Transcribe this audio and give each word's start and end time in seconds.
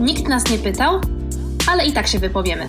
Nikt 0.00 0.28
nas 0.28 0.50
nie 0.50 0.58
pytał, 0.58 1.00
ale 1.70 1.86
i 1.86 1.92
tak 1.92 2.06
się 2.06 2.18
wypowiemy. 2.18 2.68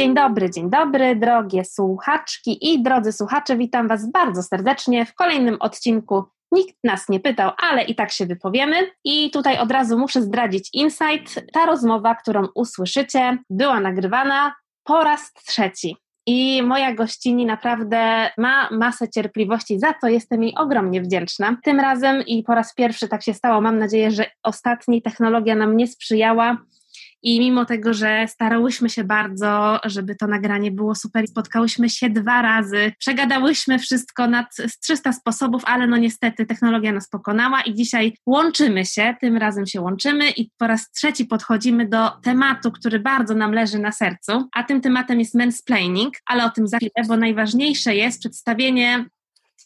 Dzień 0.00 0.14
dobry, 0.14 0.50
dzień 0.50 0.70
dobry, 0.70 1.16
drogie 1.16 1.64
słuchaczki 1.64 2.72
i 2.72 2.82
drodzy 2.82 3.12
słuchacze, 3.12 3.56
witam 3.56 3.88
Was 3.88 4.10
bardzo 4.10 4.42
serdecznie 4.42 5.06
w 5.06 5.14
kolejnym 5.14 5.56
odcinku. 5.60 6.24
Nikt 6.52 6.76
nas 6.84 7.08
nie 7.08 7.20
pytał, 7.20 7.50
ale 7.70 7.84
i 7.84 7.94
tak 7.94 8.12
się 8.12 8.26
wypowiemy. 8.26 8.90
I 9.04 9.30
tutaj 9.30 9.58
od 9.58 9.72
razu 9.72 9.98
muszę 9.98 10.22
zdradzić 10.22 10.70
insight. 10.72 11.52
Ta 11.52 11.66
rozmowa, 11.66 12.14
którą 12.14 12.46
usłyszycie, 12.54 13.38
była 13.50 13.80
nagrywana 13.80 14.54
po 14.84 15.04
raz 15.04 15.32
trzeci. 15.32 15.96
I 16.30 16.62
moja 16.62 16.94
gościni 16.94 17.46
naprawdę 17.46 18.30
ma 18.38 18.68
masę 18.70 19.08
cierpliwości, 19.08 19.78
za 19.78 19.94
co 20.00 20.08
jestem 20.08 20.42
jej 20.42 20.54
ogromnie 20.56 21.02
wdzięczna. 21.02 21.56
Tym 21.64 21.80
razem 21.80 22.22
i 22.26 22.42
po 22.42 22.54
raz 22.54 22.74
pierwszy 22.74 23.08
tak 23.08 23.22
się 23.22 23.34
stało. 23.34 23.60
Mam 23.60 23.78
nadzieję, 23.78 24.10
że 24.10 24.24
ostatni 24.42 25.02
technologia 25.02 25.56
nam 25.56 25.76
nie 25.76 25.86
sprzyjała 25.86 26.56
i 27.22 27.40
mimo 27.40 27.64
tego, 27.64 27.94
że 27.94 28.26
starałyśmy 28.28 28.90
się 28.90 29.04
bardzo, 29.04 29.80
żeby 29.84 30.14
to 30.14 30.26
nagranie 30.26 30.70
było 30.70 30.94
super, 30.94 31.26
spotkałyśmy 31.28 31.90
się 31.90 32.10
dwa 32.10 32.42
razy, 32.42 32.92
przegadałyśmy 32.98 33.78
wszystko 33.78 34.26
nad 34.26 34.46
300 34.82 35.12
sposobów, 35.12 35.62
ale 35.64 35.86
no 35.86 35.96
niestety 35.96 36.46
technologia 36.46 36.92
nas 36.92 37.08
pokonała 37.08 37.62
i 37.62 37.74
dzisiaj 37.74 38.16
łączymy 38.26 38.84
się, 38.84 39.14
tym 39.20 39.36
razem 39.36 39.66
się 39.66 39.80
łączymy 39.80 40.30
i 40.30 40.50
po 40.58 40.66
raz 40.66 40.90
trzeci 40.90 41.24
podchodzimy 41.24 41.88
do 41.88 42.10
tematu, 42.22 42.72
który 42.72 42.98
bardzo 43.00 43.34
nam 43.34 43.52
leży 43.52 43.78
na 43.78 43.92
sercu, 43.92 44.48
a 44.52 44.62
tym 44.62 44.80
tematem 44.80 45.18
jest 45.18 45.34
mansplaining, 45.34 46.14
ale 46.26 46.44
o 46.44 46.50
tym 46.50 46.68
za 46.68 46.76
chwilę, 46.76 47.06
bo 47.08 47.16
najważniejsze 47.16 47.94
jest 47.94 48.20
przedstawienie 48.20 49.04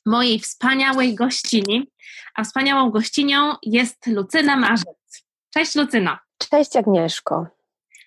mojej 0.06 0.40
wspaniałej 0.40 1.14
gościni, 1.14 1.88
a 2.34 2.44
wspaniałą 2.44 2.90
gościnią 2.90 3.54
jest 3.62 4.06
Lucyna 4.06 4.56
Marzec. 4.56 5.24
Cześć 5.54 5.74
Lucyna. 5.74 6.18
Cześć 6.50 6.76
Agnieszko. 6.76 7.46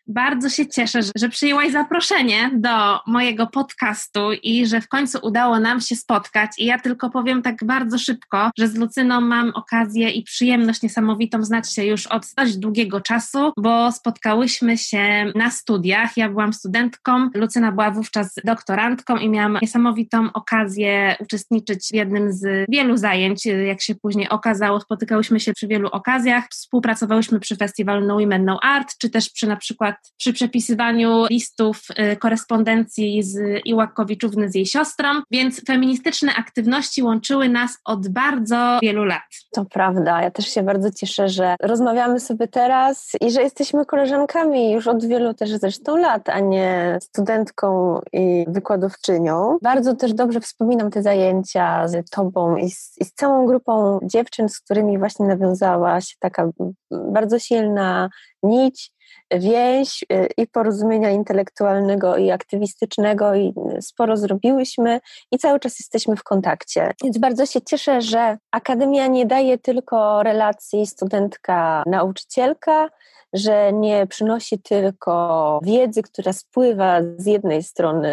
Bardzo 0.07 0.49
się 0.49 0.67
cieszę, 0.67 0.99
że 1.15 1.29
przyjęłaś 1.29 1.71
zaproszenie 1.71 2.51
do 2.53 2.99
mojego 3.07 3.47
podcastu 3.47 4.31
i 4.43 4.67
że 4.67 4.81
w 4.81 4.87
końcu 4.87 5.19
udało 5.23 5.59
nam 5.59 5.81
się 5.81 5.95
spotkać. 5.95 6.51
I 6.57 6.65
ja 6.65 6.79
tylko 6.79 7.09
powiem 7.09 7.41
tak 7.41 7.63
bardzo 7.63 7.97
szybko, 7.97 8.51
że 8.57 8.67
z 8.67 8.75
Lucyną 8.75 9.21
mam 9.21 9.49
okazję 9.49 10.09
i 10.09 10.23
przyjemność 10.23 10.81
niesamowitą 10.81 11.43
znać 11.43 11.73
się 11.73 11.85
już 11.85 12.07
od 12.07 12.25
dość 12.37 12.57
długiego 12.57 13.01
czasu, 13.01 13.51
bo 13.57 13.91
spotkałyśmy 13.91 14.77
się 14.77 15.31
na 15.35 15.51
studiach. 15.51 16.17
Ja 16.17 16.29
byłam 16.29 16.53
studentką, 16.53 17.29
Lucyna 17.33 17.71
była 17.71 17.91
wówczas 17.91 18.33
doktorantką 18.43 19.17
i 19.17 19.29
miałam 19.29 19.57
niesamowitą 19.61 20.33
okazję 20.33 21.15
uczestniczyć 21.19 21.87
w 21.91 21.95
jednym 21.95 22.33
z 22.33 22.65
wielu 22.69 22.97
zajęć. 22.97 23.45
Jak 23.45 23.81
się 23.81 23.95
później 23.95 24.29
okazało, 24.29 24.81
spotykałyśmy 24.81 25.39
się 25.39 25.53
przy 25.53 25.67
wielu 25.67 25.87
okazjach, 25.87 26.47
współpracowałyśmy 26.49 27.39
przy 27.39 27.55
festiwalu 27.55 28.07
No 28.07 28.19
Women 28.19 28.45
No 28.45 28.59
Art, 28.63 28.97
czy 28.97 29.09
też 29.09 29.29
przy 29.29 29.47
na 29.47 29.55
przykład 29.57 29.94
przykład 29.95 30.15
przy 30.17 30.33
przepisywaniu 30.33 31.25
listów 31.29 31.81
y, 31.99 32.15
korespondencji 32.15 33.23
z 33.23 33.61
Iłakowiczówny 33.65 34.49
z 34.49 34.55
jej 34.55 34.65
siostrą, 34.65 35.09
więc 35.31 35.65
feministyczne 35.65 36.35
aktywności 36.35 37.03
łączyły 37.03 37.49
nas 37.49 37.77
od 37.85 38.07
bardzo 38.07 38.79
wielu 38.81 39.03
lat. 39.03 39.21
To 39.53 39.65
prawda, 39.65 40.21
ja 40.21 40.31
też 40.31 40.45
się 40.45 40.63
bardzo 40.63 40.91
cieszę, 40.91 41.29
że 41.29 41.55
rozmawiamy 41.61 42.19
sobie 42.19 42.47
teraz 42.47 43.11
i 43.21 43.31
że 43.31 43.41
jesteśmy 43.41 43.85
koleżankami 43.85 44.71
już 44.71 44.87
od 44.87 45.05
wielu 45.05 45.33
też 45.33 45.49
zresztą 45.49 45.97
lat, 45.97 46.29
a 46.29 46.39
nie 46.39 46.97
studentką 47.01 47.99
i 48.13 48.45
wykładowczynią. 48.47 49.57
Bardzo 49.61 49.95
też 49.95 50.13
dobrze 50.13 50.39
wspominam 50.39 50.91
te 50.91 51.01
zajęcia 51.01 51.87
z 51.87 52.09
tobą 52.09 52.55
i 52.55 52.71
z, 52.71 52.97
i 53.01 53.05
z 53.05 53.13
całą 53.13 53.45
grupą 53.45 53.99
dziewczyn, 54.03 54.49
z 54.49 54.59
którymi 54.59 54.97
właśnie 54.97 55.25
nawiązała 55.25 56.01
się 56.01 56.15
taka 56.19 56.49
bardzo 56.91 57.39
silna 57.39 58.09
nić 58.45 58.95
więź 59.31 60.05
y, 60.13 60.29
i 60.37 60.47
porozumienia 60.47 61.09
intelektualnego 61.09 62.17
i 62.17 62.31
aktywistycznego 62.31 63.35
i 63.35 63.53
sporo 63.81 64.17
zrobiłyśmy 64.17 64.99
i 65.31 65.37
cały 65.37 65.59
czas 65.59 65.79
jesteśmy 65.79 66.15
w 66.15 66.23
kontakcie. 66.23 66.91
Więc 67.03 67.17
bardzo 67.17 67.45
się 67.45 67.61
cieszę, 67.61 68.01
że 68.01 68.37
Akademia 68.51 69.07
nie 69.07 69.25
daje 69.25 69.57
tylko 69.57 70.23
relacji 70.23 70.87
studentka-nauczycielka, 70.87 72.89
że 73.33 73.73
nie 73.73 74.07
przynosi 74.07 74.59
tylko 74.59 75.59
wiedzy, 75.63 76.03
która 76.03 76.33
spływa 76.33 76.99
z 77.17 77.25
jednej 77.25 77.63
strony 77.63 78.09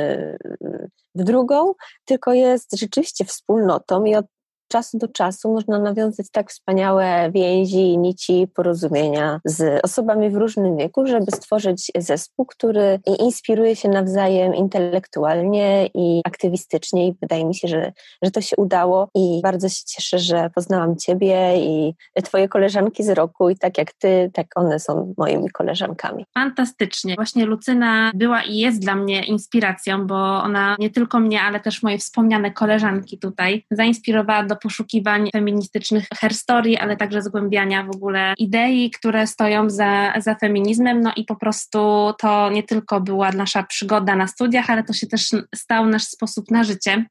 y, 0.64 0.90
w 1.14 1.24
drugą, 1.24 1.74
tylko 2.04 2.32
jest 2.32 2.78
rzeczywiście 2.78 3.24
wspólnotą 3.24 4.04
i 4.04 4.14
od 4.14 4.26
czasu 4.72 4.98
do 4.98 5.08
czasu 5.08 5.52
można 5.52 5.78
nawiązać 5.78 6.26
tak 6.32 6.50
wspaniałe 6.50 7.30
więzi, 7.34 7.98
nici, 7.98 8.48
porozumienia 8.54 9.40
z 9.44 9.84
osobami 9.84 10.30
w 10.30 10.36
różnym 10.36 10.76
wieku, 10.76 11.06
żeby 11.06 11.26
stworzyć 11.34 11.92
zespół, 11.98 12.46
który 12.46 13.00
inspiruje 13.18 13.76
się 13.76 13.88
nawzajem 13.88 14.54
intelektualnie 14.54 15.86
i 15.94 16.20
aktywistycznie 16.24 17.08
i 17.08 17.14
wydaje 17.22 17.44
mi 17.44 17.54
się, 17.54 17.68
że, 17.68 17.92
że 18.22 18.30
to 18.30 18.40
się 18.40 18.56
udało 18.56 19.08
i 19.14 19.40
bardzo 19.42 19.68
się 19.68 19.82
cieszę, 19.86 20.18
że 20.18 20.50
poznałam 20.54 20.96
Ciebie 20.96 21.56
i 21.56 21.94
Twoje 22.24 22.48
koleżanki 22.48 23.02
z 23.02 23.10
roku 23.10 23.50
i 23.50 23.56
tak 23.58 23.78
jak 23.78 23.92
Ty, 23.92 24.30
tak 24.34 24.46
one 24.54 24.80
są 24.80 25.14
moimi 25.18 25.50
koleżankami. 25.50 26.26
Fantastycznie. 26.34 27.14
Właśnie 27.14 27.46
Lucyna 27.46 28.10
była 28.14 28.42
i 28.42 28.56
jest 28.56 28.80
dla 28.80 28.94
mnie 28.94 29.24
inspiracją, 29.24 30.06
bo 30.06 30.42
ona 30.42 30.76
nie 30.78 30.90
tylko 30.90 31.20
mnie, 31.20 31.42
ale 31.42 31.60
też 31.60 31.82
moje 31.82 31.98
wspomniane 31.98 32.50
koleżanki 32.50 33.18
tutaj 33.18 33.64
zainspirowała 33.70 34.44
do 34.44 34.56
poszukiwań 34.62 35.30
feministycznych 35.32 36.06
herstory, 36.20 36.78
ale 36.78 36.96
także 36.96 37.22
zgłębiania 37.22 37.84
w 37.84 37.96
ogóle 37.96 38.34
idei, 38.38 38.90
które 38.90 39.26
stoją 39.26 39.70
za, 39.70 40.12
za 40.16 40.34
feminizmem. 40.34 41.00
No 41.00 41.12
i 41.16 41.24
po 41.24 41.36
prostu 41.36 42.12
to 42.18 42.50
nie 42.50 42.62
tylko 42.62 43.00
była 43.00 43.32
nasza 43.32 43.62
przygoda 43.62 44.16
na 44.16 44.26
studiach, 44.26 44.70
ale 44.70 44.84
to 44.84 44.92
się 44.92 45.06
też 45.06 45.30
stał 45.54 45.86
nasz 45.86 46.04
sposób 46.04 46.50
na 46.50 46.64
życie. 46.64 47.04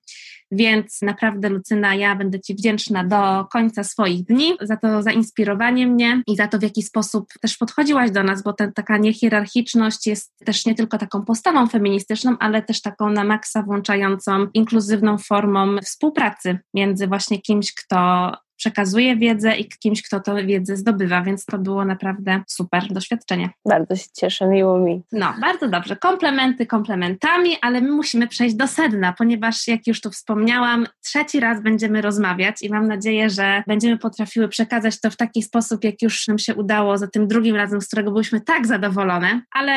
Więc 0.51 1.01
naprawdę, 1.01 1.49
Lucyna, 1.49 1.95
ja 1.95 2.15
będę 2.15 2.39
Ci 2.39 2.55
wdzięczna 2.55 3.03
do 3.03 3.45
końca 3.45 3.83
swoich 3.83 4.23
dni 4.23 4.53
za 4.61 4.77
to 4.77 5.01
zainspirowanie 5.01 5.87
mnie 5.87 6.21
i 6.27 6.35
za 6.35 6.47
to, 6.47 6.59
w 6.59 6.63
jaki 6.63 6.83
sposób 6.83 7.27
też 7.41 7.57
podchodziłaś 7.57 8.11
do 8.11 8.23
nas, 8.23 8.43
bo 8.43 8.53
ta, 8.53 8.71
taka 8.71 8.97
niehierarchiczność 8.97 10.07
jest 10.07 10.33
też 10.45 10.65
nie 10.65 10.75
tylko 10.75 10.97
taką 10.97 11.25
postawą 11.25 11.67
feministyczną, 11.67 12.35
ale 12.39 12.61
też 12.61 12.81
taką 12.81 13.09
na 13.09 13.23
maksa 13.23 13.63
włączającą 13.63 14.47
inkluzywną 14.53 15.17
formą 15.17 15.77
współpracy 15.77 16.59
między 16.73 17.07
właśnie 17.07 17.41
kimś, 17.41 17.73
kto 17.73 18.31
przekazuje 18.61 19.15
wiedzę 19.15 19.57
i 19.57 19.69
kimś, 19.69 20.01
kto 20.01 20.19
tę 20.19 20.45
wiedzę 20.45 20.77
zdobywa, 20.77 21.21
więc 21.21 21.45
to 21.45 21.57
było 21.57 21.85
naprawdę 21.85 22.43
super 22.47 22.87
doświadczenie. 22.93 23.49
Bardzo 23.65 23.95
się 23.95 24.05
cieszę, 24.17 24.47
miło 24.47 24.79
mi. 24.79 25.01
No, 25.11 25.33
bardzo 25.41 25.67
dobrze. 25.67 25.95
Komplementy 25.95 26.65
komplementami, 26.65 27.57
ale 27.61 27.81
my 27.81 27.91
musimy 27.91 28.27
przejść 28.27 28.55
do 28.55 28.67
sedna, 28.67 29.13
ponieważ 29.17 29.67
jak 29.67 29.87
już 29.87 30.01
tu 30.01 30.09
wspomniałam, 30.09 30.87
trzeci 31.03 31.39
raz 31.39 31.63
będziemy 31.63 32.01
rozmawiać 32.01 32.61
i 32.61 32.69
mam 32.69 32.87
nadzieję, 32.87 33.29
że 33.29 33.63
będziemy 33.67 33.97
potrafiły 33.97 34.47
przekazać 34.47 35.01
to 35.01 35.09
w 35.09 35.17
taki 35.17 35.43
sposób, 35.43 35.83
jak 35.83 36.01
już 36.01 36.27
nam 36.27 36.39
się 36.39 36.55
udało 36.55 36.97
za 36.97 37.07
tym 37.07 37.27
drugim 37.27 37.55
razem, 37.55 37.81
z 37.81 37.87
którego 37.87 38.11
byliśmy 38.11 38.41
tak 38.41 38.67
zadowolone, 38.67 39.41
ale 39.51 39.73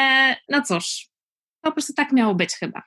no 0.48 0.62
cóż, 0.62 1.08
po 1.60 1.72
prostu 1.72 1.92
tak 1.92 2.12
miało 2.12 2.34
być 2.34 2.54
chyba. 2.54 2.82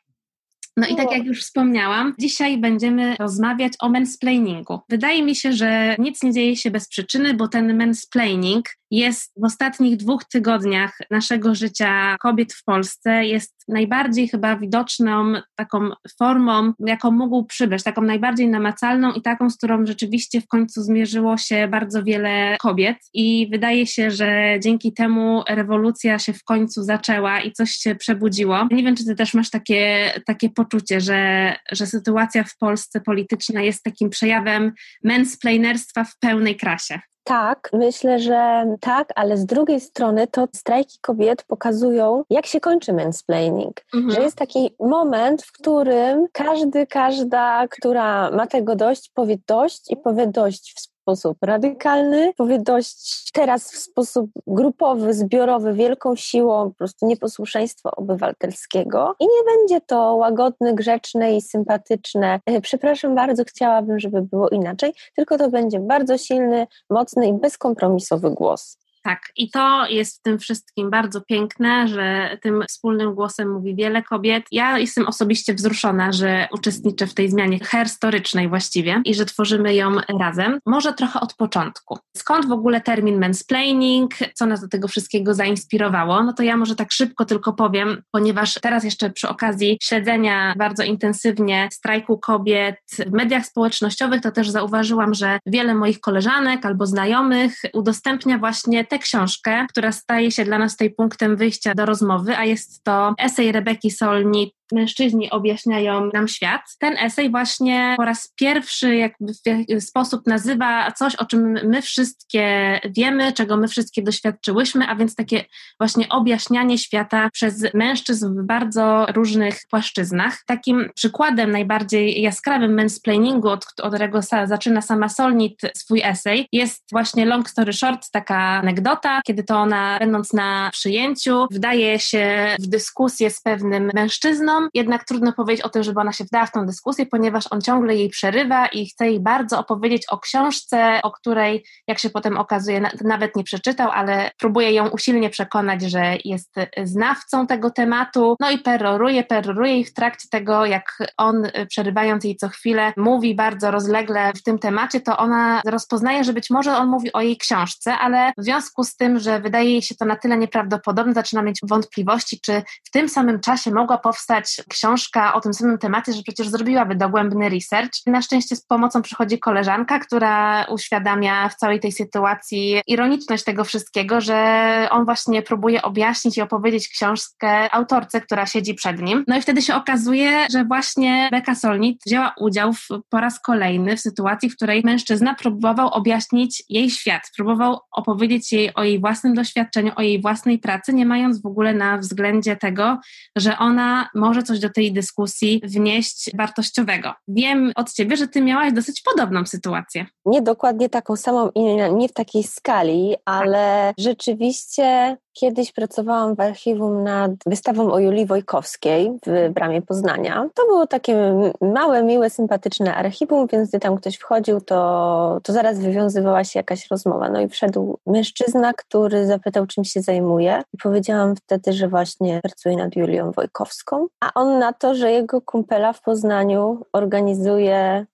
No 0.77 0.87
i 0.87 0.95
tak 0.95 1.11
jak 1.11 1.25
już 1.25 1.41
wspomniałam, 1.41 2.13
dzisiaj 2.19 2.57
będziemy 2.57 3.15
rozmawiać 3.15 3.73
o 3.79 3.89
mansplainingu. 3.89 4.79
Wydaje 4.89 5.23
mi 5.23 5.35
się, 5.35 5.53
że 5.53 5.95
nic 5.99 6.23
nie 6.23 6.31
dzieje 6.31 6.55
się 6.55 6.71
bez 6.71 6.87
przyczyny, 6.87 7.33
bo 7.33 7.47
ten 7.47 7.77
mansplaining 7.77 8.65
jest 8.91 9.33
w 9.37 9.43
ostatnich 9.43 9.97
dwóch 9.97 10.25
tygodniach 10.25 10.97
naszego 11.11 11.55
życia 11.55 12.17
kobiet 12.19 12.53
w 12.53 12.63
Polsce, 12.63 13.25
jest 13.25 13.57
najbardziej 13.67 14.27
chyba 14.27 14.57
widoczną 14.57 15.33
taką 15.55 15.89
formą, 16.17 16.73
jaką 16.79 17.11
mógł 17.11 17.45
przybrać, 17.45 17.83
taką 17.83 18.01
najbardziej 18.01 18.47
namacalną 18.47 19.13
i 19.13 19.21
taką, 19.21 19.49
z 19.49 19.57
którą 19.57 19.85
rzeczywiście 19.85 20.41
w 20.41 20.47
końcu 20.47 20.81
zmierzyło 20.81 21.37
się 21.37 21.67
bardzo 21.67 22.03
wiele 22.03 22.57
kobiet. 22.59 22.97
I 23.13 23.47
wydaje 23.51 23.87
się, 23.87 24.11
że 24.11 24.59
dzięki 24.63 24.93
temu 24.93 25.43
rewolucja 25.49 26.19
się 26.19 26.33
w 26.33 26.43
końcu 26.43 26.83
zaczęła 26.83 27.41
i 27.41 27.51
coś 27.51 27.71
się 27.71 27.95
przebudziło. 27.95 28.67
Nie 28.71 28.83
wiem, 28.83 28.95
czy 28.95 29.05
ty 29.05 29.15
też 29.15 29.33
masz 29.33 29.49
takie, 29.49 30.11
takie 30.25 30.49
poczucie, 30.49 31.01
że, 31.01 31.53
że 31.71 31.87
sytuacja 31.87 32.43
w 32.43 32.57
Polsce 32.57 33.01
polityczna 33.01 33.61
jest 33.61 33.83
takim 33.83 34.09
przejawem 34.09 34.71
mansplainerstwa 35.03 36.03
w 36.03 36.19
pełnej 36.19 36.55
krasie. 36.55 36.99
Tak, 37.27 37.69
myślę, 37.73 38.19
że 38.19 38.65
tak, 38.79 39.09
ale 39.15 39.37
z 39.37 39.45
drugiej 39.45 39.79
strony 39.79 40.27
to 40.27 40.47
strajki 40.55 40.97
kobiet 41.01 41.43
pokazują, 41.43 42.23
jak 42.29 42.45
się 42.45 42.59
kończy 42.59 42.93
mansplaining. 42.93 43.81
Mhm. 43.93 44.13
Że 44.13 44.21
jest 44.21 44.37
taki 44.37 44.75
moment, 44.79 45.43
w 45.43 45.51
którym 45.51 46.25
każdy, 46.31 46.87
każda, 46.87 47.67
która 47.67 48.31
ma 48.31 48.47
tego 48.47 48.75
dość, 48.75 49.11
powie 49.13 49.37
dość 49.47 49.91
i 49.91 49.97
powie 49.97 50.27
dość 50.27 50.73
w 50.77 50.96
sposób 51.07 51.37
radykalny, 51.41 52.33
powie 52.37 52.59
dość 52.59 53.31
teraz 53.31 53.71
w 53.71 53.77
sposób 53.77 54.31
grupowy, 54.47 55.13
zbiorowy, 55.13 55.73
wielką 55.73 56.15
siłą 56.15 56.69
po 56.69 56.75
prostu 56.75 57.07
nieposłuszeństwa 57.07 57.91
obywatelskiego 57.91 59.15
i 59.19 59.23
nie 59.23 59.57
będzie 59.57 59.81
to 59.81 60.15
łagodne, 60.15 60.73
grzeczne 60.73 61.35
i 61.35 61.41
sympatyczne. 61.41 62.39
E, 62.45 62.61
przepraszam 62.61 63.15
bardzo, 63.15 63.43
chciałabym, 63.43 63.99
żeby 63.99 64.21
było 64.21 64.49
inaczej, 64.49 64.93
tylko 65.15 65.37
to 65.37 65.49
będzie 65.49 65.79
bardzo 65.79 66.17
silny, 66.17 66.67
mocny 66.89 67.27
i 67.27 67.33
bezkompromisowy 67.33 68.31
głos. 68.31 68.77
Tak, 69.07 69.31
i 69.35 69.49
to 69.49 69.87
jest 69.89 70.19
w 70.19 70.21
tym 70.21 70.39
wszystkim 70.39 70.89
bardzo 70.89 71.21
piękne, 71.21 71.87
że 71.87 72.37
tym 72.41 72.63
wspólnym 72.69 73.15
głosem 73.15 73.51
mówi 73.51 73.75
wiele 73.75 74.03
kobiet. 74.03 74.43
Ja 74.51 74.79
jestem 74.79 75.07
osobiście 75.07 75.53
wzruszona, 75.53 76.11
że 76.11 76.47
uczestniczę 76.51 77.07
w 77.07 77.13
tej 77.13 77.29
zmianie 77.29 77.59
herstorycznej 77.59 78.49
właściwie 78.49 79.01
i 79.05 79.15
że 79.15 79.25
tworzymy 79.25 79.75
ją 79.75 79.95
razem. 80.19 80.59
Może 80.65 80.93
trochę 80.93 81.19
od 81.19 81.33
początku. 81.33 81.97
Skąd 82.17 82.47
w 82.47 82.51
ogóle 82.51 82.81
termin 82.81 83.19
mansplaining? 83.19 84.11
Co 84.33 84.45
nas 84.45 84.61
do 84.61 84.67
tego 84.67 84.87
wszystkiego 84.87 85.33
zainspirowało? 85.33 86.23
No 86.23 86.33
to 86.33 86.43
ja 86.43 86.57
może 86.57 86.75
tak 86.75 86.91
szybko 86.91 87.25
tylko 87.25 87.53
powiem, 87.53 88.01
ponieważ 88.11 88.53
teraz 88.53 88.83
jeszcze 88.83 89.09
przy 89.09 89.29
okazji 89.29 89.77
śledzenia 89.83 90.53
bardzo 90.57 90.83
intensywnie 90.83 91.69
strajku 91.71 92.17
kobiet 92.17 92.75
w 93.05 93.11
mediach 93.11 93.45
społecznościowych, 93.45 94.21
to 94.21 94.31
też 94.31 94.49
zauważyłam, 94.49 95.13
że 95.13 95.39
wiele 95.45 95.75
moich 95.75 95.99
koleżanek 95.99 96.65
albo 96.65 96.85
znajomych 96.85 97.61
udostępnia 97.73 98.37
właśnie 98.37 98.85
te 98.85 98.96
książkę, 98.97 99.65
która 99.69 99.91
staje 99.91 100.31
się 100.31 100.45
dla 100.45 100.57
nas 100.57 100.71
tutaj 100.71 100.89
punktem 100.89 101.35
wyjścia 101.37 101.75
do 101.75 101.85
rozmowy, 101.85 102.37
a 102.37 102.45
jest 102.45 102.83
to 102.83 103.15
esej 103.19 103.51
Rebeki 103.51 103.91
Solnit 103.91 104.56
mężczyźni 104.71 105.29
objaśniają 105.29 106.09
nam 106.13 106.27
świat. 106.27 106.61
Ten 106.79 106.97
esej 106.97 107.31
właśnie 107.31 107.93
po 107.97 108.05
raz 108.05 108.33
pierwszy 108.35 108.95
jakby 108.95 109.33
w 109.69 109.83
sposób 109.83 110.27
nazywa 110.27 110.91
coś, 110.91 111.15
o 111.15 111.25
czym 111.25 111.59
my 111.63 111.81
wszystkie 111.81 112.79
wiemy, 112.89 113.33
czego 113.33 113.57
my 113.57 113.67
wszystkie 113.67 114.01
doświadczyłyśmy, 114.01 114.87
a 114.87 114.95
więc 114.95 115.15
takie 115.15 115.45
właśnie 115.79 116.09
objaśnianie 116.09 116.77
świata 116.77 117.29
przez 117.33 117.73
mężczyzn 117.73 118.41
w 118.41 118.45
bardzo 118.45 119.05
różnych 119.05 119.59
płaszczyznach. 119.69 120.43
Takim 120.45 120.89
przykładem 120.95 121.51
najbardziej 121.51 122.21
jaskrawym 122.21 122.73
mansplainingu, 122.75 123.49
od, 123.49 123.65
którego 123.65 124.21
zaczyna 124.45 124.81
sama 124.81 125.09
Solnit 125.09 125.61
swój 125.75 126.01
esej, 126.03 126.47
jest 126.51 126.83
właśnie 126.91 127.25
long 127.25 127.49
story 127.49 127.73
short, 127.73 128.11
taka 128.11 128.37
anegdota, 128.37 129.21
kiedy 129.25 129.43
to 129.43 129.57
ona 129.57 129.99
będąc 129.99 130.33
na 130.33 130.69
przyjęciu 130.73 131.45
wdaje 131.51 131.99
się 131.99 132.55
w 132.59 132.67
dyskusję 132.67 133.29
z 133.29 133.41
pewnym 133.41 133.91
mężczyzną, 133.93 134.56
jednak 134.73 135.03
trudno 135.03 135.33
powiedzieć 135.33 135.65
o 135.65 135.69
tym, 135.69 135.83
żeby 135.83 135.99
ona 135.99 136.13
się 136.13 136.23
wdała 136.23 136.45
w 136.45 136.51
tą 136.51 136.65
dyskusję, 136.65 137.05
ponieważ 137.05 137.45
on 137.51 137.61
ciągle 137.61 137.95
jej 137.95 138.09
przerywa 138.09 138.67
i 138.67 138.85
chce 138.85 139.07
jej 139.07 139.19
bardzo 139.19 139.59
opowiedzieć 139.59 140.05
o 140.09 140.19
książce, 140.19 140.99
o 141.03 141.11
której, 141.11 141.65
jak 141.87 141.99
się 141.99 142.09
potem 142.09 142.37
okazuje, 142.37 142.89
nawet 143.03 143.35
nie 143.35 143.43
przeczytał, 143.43 143.91
ale 143.91 144.31
próbuje 144.39 144.71
ją 144.71 144.89
usilnie 144.89 145.29
przekonać, 145.29 145.81
że 145.81 146.17
jest 146.25 146.55
znawcą 146.83 147.47
tego 147.47 147.71
tematu. 147.71 148.35
No 148.39 148.51
i 148.51 148.57
peroruje, 148.57 149.23
peroruje 149.23 149.79
i 149.79 149.85
w 149.85 149.93
trakcie 149.93 150.27
tego, 150.31 150.65
jak 150.65 150.97
on 151.17 151.47
przerywając 151.69 152.23
jej 152.23 152.35
co 152.35 152.49
chwilę, 152.49 152.93
mówi 152.97 153.35
bardzo 153.35 153.71
rozlegle 153.71 154.31
w 154.33 154.43
tym 154.43 154.59
temacie, 154.59 155.01
to 155.01 155.17
ona 155.17 155.61
rozpoznaje, 155.65 156.23
że 156.23 156.33
być 156.33 156.49
może 156.49 156.77
on 156.77 156.89
mówi 156.89 157.13
o 157.13 157.21
jej 157.21 157.37
książce, 157.37 157.93
ale 157.93 158.31
w 158.37 158.43
związku 158.43 158.83
z 158.83 158.95
tym, 158.95 159.19
że 159.19 159.39
wydaje 159.39 159.71
jej 159.71 159.81
się 159.81 159.95
to 159.95 160.05
na 160.05 160.15
tyle 160.15 160.37
nieprawdopodobne, 160.37 161.13
zaczyna 161.13 161.41
mieć 161.41 161.59
wątpliwości, 161.63 162.39
czy 162.41 162.63
w 162.83 162.91
tym 162.91 163.09
samym 163.09 163.39
czasie 163.39 163.71
mogła 163.71 163.97
powstać 163.97 164.46
książka 164.69 165.33
o 165.33 165.41
tym 165.41 165.53
samym 165.53 165.77
temacie, 165.77 166.13
że 166.13 166.23
przecież 166.23 166.47
zrobiłaby 166.47 166.95
dogłębny 166.95 167.49
research. 167.49 167.91
Na 168.05 168.21
szczęście 168.21 168.55
z 168.55 168.65
pomocą 168.65 169.01
przychodzi 169.01 169.39
koleżanka, 169.39 169.99
która 169.99 170.65
uświadamia 170.65 171.49
w 171.49 171.55
całej 171.55 171.79
tej 171.79 171.91
sytuacji 171.91 172.81
ironiczność 172.87 173.43
tego 173.43 173.63
wszystkiego, 173.63 174.21
że 174.21 174.87
on 174.91 175.05
właśnie 175.05 175.41
próbuje 175.41 175.81
objaśnić 175.81 176.37
i 176.37 176.41
opowiedzieć 176.41 176.87
książkę 176.87 177.73
autorce, 177.73 178.21
która 178.21 178.45
siedzi 178.45 178.73
przed 178.73 179.01
nim. 179.01 179.23
No 179.27 179.37
i 179.37 179.41
wtedy 179.41 179.61
się 179.61 179.75
okazuje, 179.75 180.47
że 180.51 180.65
właśnie 180.65 181.29
Beka 181.31 181.55
Solnit 181.55 182.01
wzięła 182.05 182.33
udział 182.39 182.73
w, 182.73 182.87
po 183.09 183.19
raz 183.19 183.39
kolejny 183.39 183.97
w 183.97 184.01
sytuacji, 184.01 184.49
w 184.49 184.55
której 184.55 184.81
mężczyzna 184.83 185.35
próbował 185.35 185.87
objaśnić 185.87 186.63
jej 186.69 186.89
świat, 186.89 187.21
próbował 187.35 187.79
opowiedzieć 187.91 188.51
jej 188.53 188.73
o 188.73 188.83
jej 188.83 188.99
własnym 188.99 189.33
doświadczeniu, 189.33 189.91
o 189.95 190.01
jej 190.01 190.21
własnej 190.21 190.59
pracy, 190.59 190.93
nie 190.93 191.05
mając 191.05 191.41
w 191.41 191.45
ogóle 191.45 191.73
na 191.73 191.97
względzie 191.97 192.55
tego, 192.55 192.99
że 193.35 193.57
ona 193.57 194.09
może 194.15 194.36
może 194.37 194.47
coś 194.47 194.59
do 194.59 194.69
tej 194.69 194.93
dyskusji 194.93 195.61
wnieść 195.63 196.31
wartościowego. 196.37 197.13
Wiem 197.27 197.71
od 197.75 197.93
Ciebie, 197.93 198.17
że 198.17 198.27
Ty 198.27 198.41
miałaś 198.41 198.73
dosyć 198.73 199.01
podobną 199.01 199.45
sytuację. 199.45 200.05
Nie 200.25 200.41
dokładnie 200.41 200.89
taką 200.89 201.15
samą 201.15 201.49
i 201.55 201.61
nie 201.93 202.09
w 202.09 202.13
takiej 202.13 202.43
skali, 202.43 203.15
ale 203.25 203.93
tak. 203.95 204.05
rzeczywiście 204.05 205.17
Kiedyś 205.39 205.71
pracowałam 205.71 206.35
w 206.35 206.39
archiwum 206.39 207.03
nad 207.03 207.31
wystawą 207.45 207.91
o 207.91 207.99
Julii 207.99 208.25
Wojkowskiej 208.25 209.11
w 209.25 209.53
Bramie 209.53 209.81
Poznania. 209.81 210.49
To 210.53 210.65
było 210.65 210.87
takie 210.87 211.33
małe, 211.61 212.03
miłe, 212.03 212.29
sympatyczne 212.29 212.95
archiwum, 212.95 213.47
więc 213.47 213.69
gdy 213.69 213.79
tam 213.79 213.97
ktoś 213.97 214.15
wchodził, 214.15 214.61
to, 214.61 215.39
to 215.43 215.53
zaraz 215.53 215.79
wywiązywała 215.79 216.43
się 216.43 216.59
jakaś 216.59 216.87
rozmowa. 216.91 217.29
No 217.29 217.41
i 217.41 217.47
wszedł 217.47 217.99
mężczyzna, 218.05 218.73
który 218.73 219.27
zapytał, 219.27 219.67
czym 219.67 219.83
się 219.83 220.01
zajmuje 220.01 220.61
i 220.73 220.77
powiedziałam 220.77 221.35
wtedy, 221.35 221.73
że 221.73 221.87
właśnie 221.87 222.39
pracuje 222.43 222.77
nad 222.77 222.95
Julią 222.95 223.31
Wojkowską, 223.31 224.07
a 224.19 224.33
on 224.33 224.59
na 224.59 224.73
to, 224.73 224.95
że 224.95 225.11
jego 225.11 225.41
kumpela 225.41 225.93
w 225.93 226.01
Poznaniu 226.01 226.85
organizuje 226.93 228.05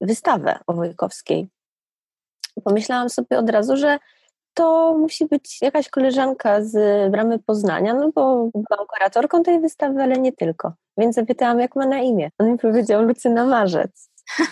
wystawę 0.00 0.58
o 0.66 0.72
Wojkowskiej. 0.72 1.48
Pomyślałam 2.64 3.10
sobie 3.10 3.38
od 3.38 3.50
razu, 3.50 3.76
że 3.76 3.98
to 4.56 4.94
musi 4.98 5.26
być 5.26 5.62
jakaś 5.62 5.88
koleżanka 5.88 6.62
z 6.62 6.72
Bramy 7.12 7.38
Poznania, 7.38 7.94
no 7.94 8.10
bo 8.14 8.50
byłam 8.54 8.86
kuratorką 8.88 9.42
tej 9.42 9.60
wystawy, 9.60 10.02
ale 10.02 10.18
nie 10.18 10.32
tylko. 10.32 10.72
Więc 10.98 11.16
zapytałam, 11.16 11.60
jak 11.60 11.76
ma 11.76 11.86
na 11.86 11.98
imię. 11.98 12.30
On 12.38 12.52
mi 12.52 12.58
powiedział 12.58 13.02
Lucyna 13.02 13.46
Marzec. 13.46 14.10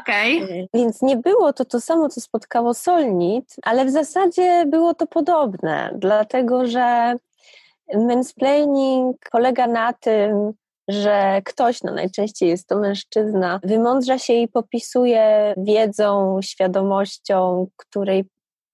Okej. 0.00 0.44
Okay. 0.44 0.66
Więc 0.74 1.02
nie 1.02 1.16
było 1.16 1.52
to 1.52 1.64
to 1.64 1.80
samo, 1.80 2.08
co 2.08 2.20
spotkało 2.20 2.74
Solnit, 2.74 3.56
ale 3.62 3.84
w 3.84 3.90
zasadzie 3.90 4.64
było 4.66 4.94
to 4.94 5.06
podobne, 5.06 5.94
dlatego 5.98 6.66
że 6.66 7.14
mansplaining 7.94 9.16
polega 9.32 9.66
na 9.66 9.92
tym, 9.92 10.52
że 10.88 11.42
ktoś, 11.44 11.82
no 11.82 11.92
najczęściej 11.92 12.48
jest 12.48 12.68
to 12.68 12.78
mężczyzna, 12.78 13.60
wymądrza 13.62 14.18
się 14.18 14.32
i 14.32 14.48
popisuje 14.48 15.54
wiedzą, 15.56 16.38
świadomością, 16.42 17.66
której 17.76 18.24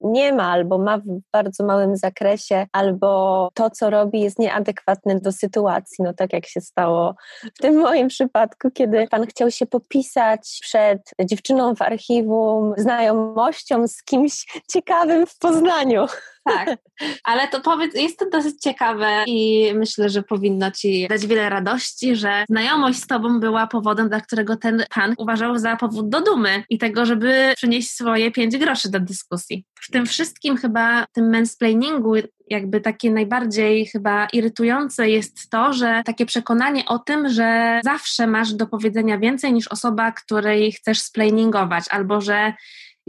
nie 0.01 0.33
ma 0.33 0.51
albo 0.51 0.79
ma 0.79 0.99
w 0.99 1.21
bardzo 1.33 1.65
małym 1.65 1.97
zakresie, 1.97 2.67
albo 2.73 3.49
to, 3.55 3.71
co 3.71 3.91
robi, 3.91 4.21
jest 4.21 4.39
nieadekwatne 4.39 5.21
do 5.21 5.33
sytuacji. 5.33 6.05
No 6.05 6.15
tak 6.15 6.33
jak 6.33 6.47
się 6.47 6.61
stało 6.61 7.15
w 7.55 7.59
tym 7.63 7.79
moim 7.79 8.09
przypadku, 8.09 8.71
kiedy 8.71 9.09
pan 9.09 9.27
chciał 9.27 9.51
się 9.51 9.67
popisać 9.67 10.59
przed 10.63 11.01
dziewczyną 11.25 11.75
w 11.75 11.83
archiwum, 11.83 12.75
znajomością 12.77 13.89
z 13.89 14.03
kimś 14.03 14.47
ciekawym 14.73 15.27
w 15.27 15.39
Poznaniu. 15.39 16.07
Tak, 16.45 16.79
ale 17.25 17.49
to 17.49 17.61
powiedz, 17.61 17.95
jest 17.95 18.19
to 18.19 18.31
dosyć 18.31 18.61
ciekawe 18.61 19.25
i 19.27 19.71
myślę, 19.75 20.09
że 20.09 20.23
powinno 20.23 20.71
Ci 20.71 21.07
dać 21.09 21.27
wiele 21.27 21.49
radości, 21.49 22.17
że 22.17 22.45
znajomość 22.49 22.99
z 23.03 23.07
Tobą 23.07 23.41
była 23.41 23.67
powodem, 23.67 24.09
dla 24.09 24.21
którego 24.21 24.57
ten 24.57 24.85
pan 24.95 25.15
uważał 25.19 25.59
za 25.59 25.77
powód 25.77 26.09
do 26.09 26.21
dumy 26.21 26.65
i 26.69 26.79
tego, 26.79 27.07
żeby 27.07 27.53
przynieść 27.57 27.91
swoje 27.91 28.31
pięć 28.31 28.57
groszy 28.57 28.91
do 28.91 29.01
dyskusji. 29.01 29.65
W 29.81 29.91
tym 29.91 30.07
wszystkim 30.07 30.57
chyba, 30.57 31.07
tym 31.13 31.31
mansplainingu 31.31 32.15
jakby 32.51 32.81
takie 32.81 33.11
najbardziej 33.11 33.87
chyba 33.87 34.27
irytujące 34.27 35.11
jest 35.11 35.51
to, 35.51 35.73
że 35.73 36.03
takie 36.05 36.27
przekonanie 36.27 36.87
o 36.87 36.99
tym, 36.99 37.29
że 37.29 37.81
zawsze 37.85 38.27
masz 38.27 38.55
do 38.55 38.67
powiedzenia 38.67 39.19
więcej 39.19 39.53
niż 39.53 39.69
osoba, 39.69 40.13
której 40.13 40.73
chcesz 40.73 41.01
splainingować, 41.01 41.85
albo 41.91 42.21
że 42.21 42.53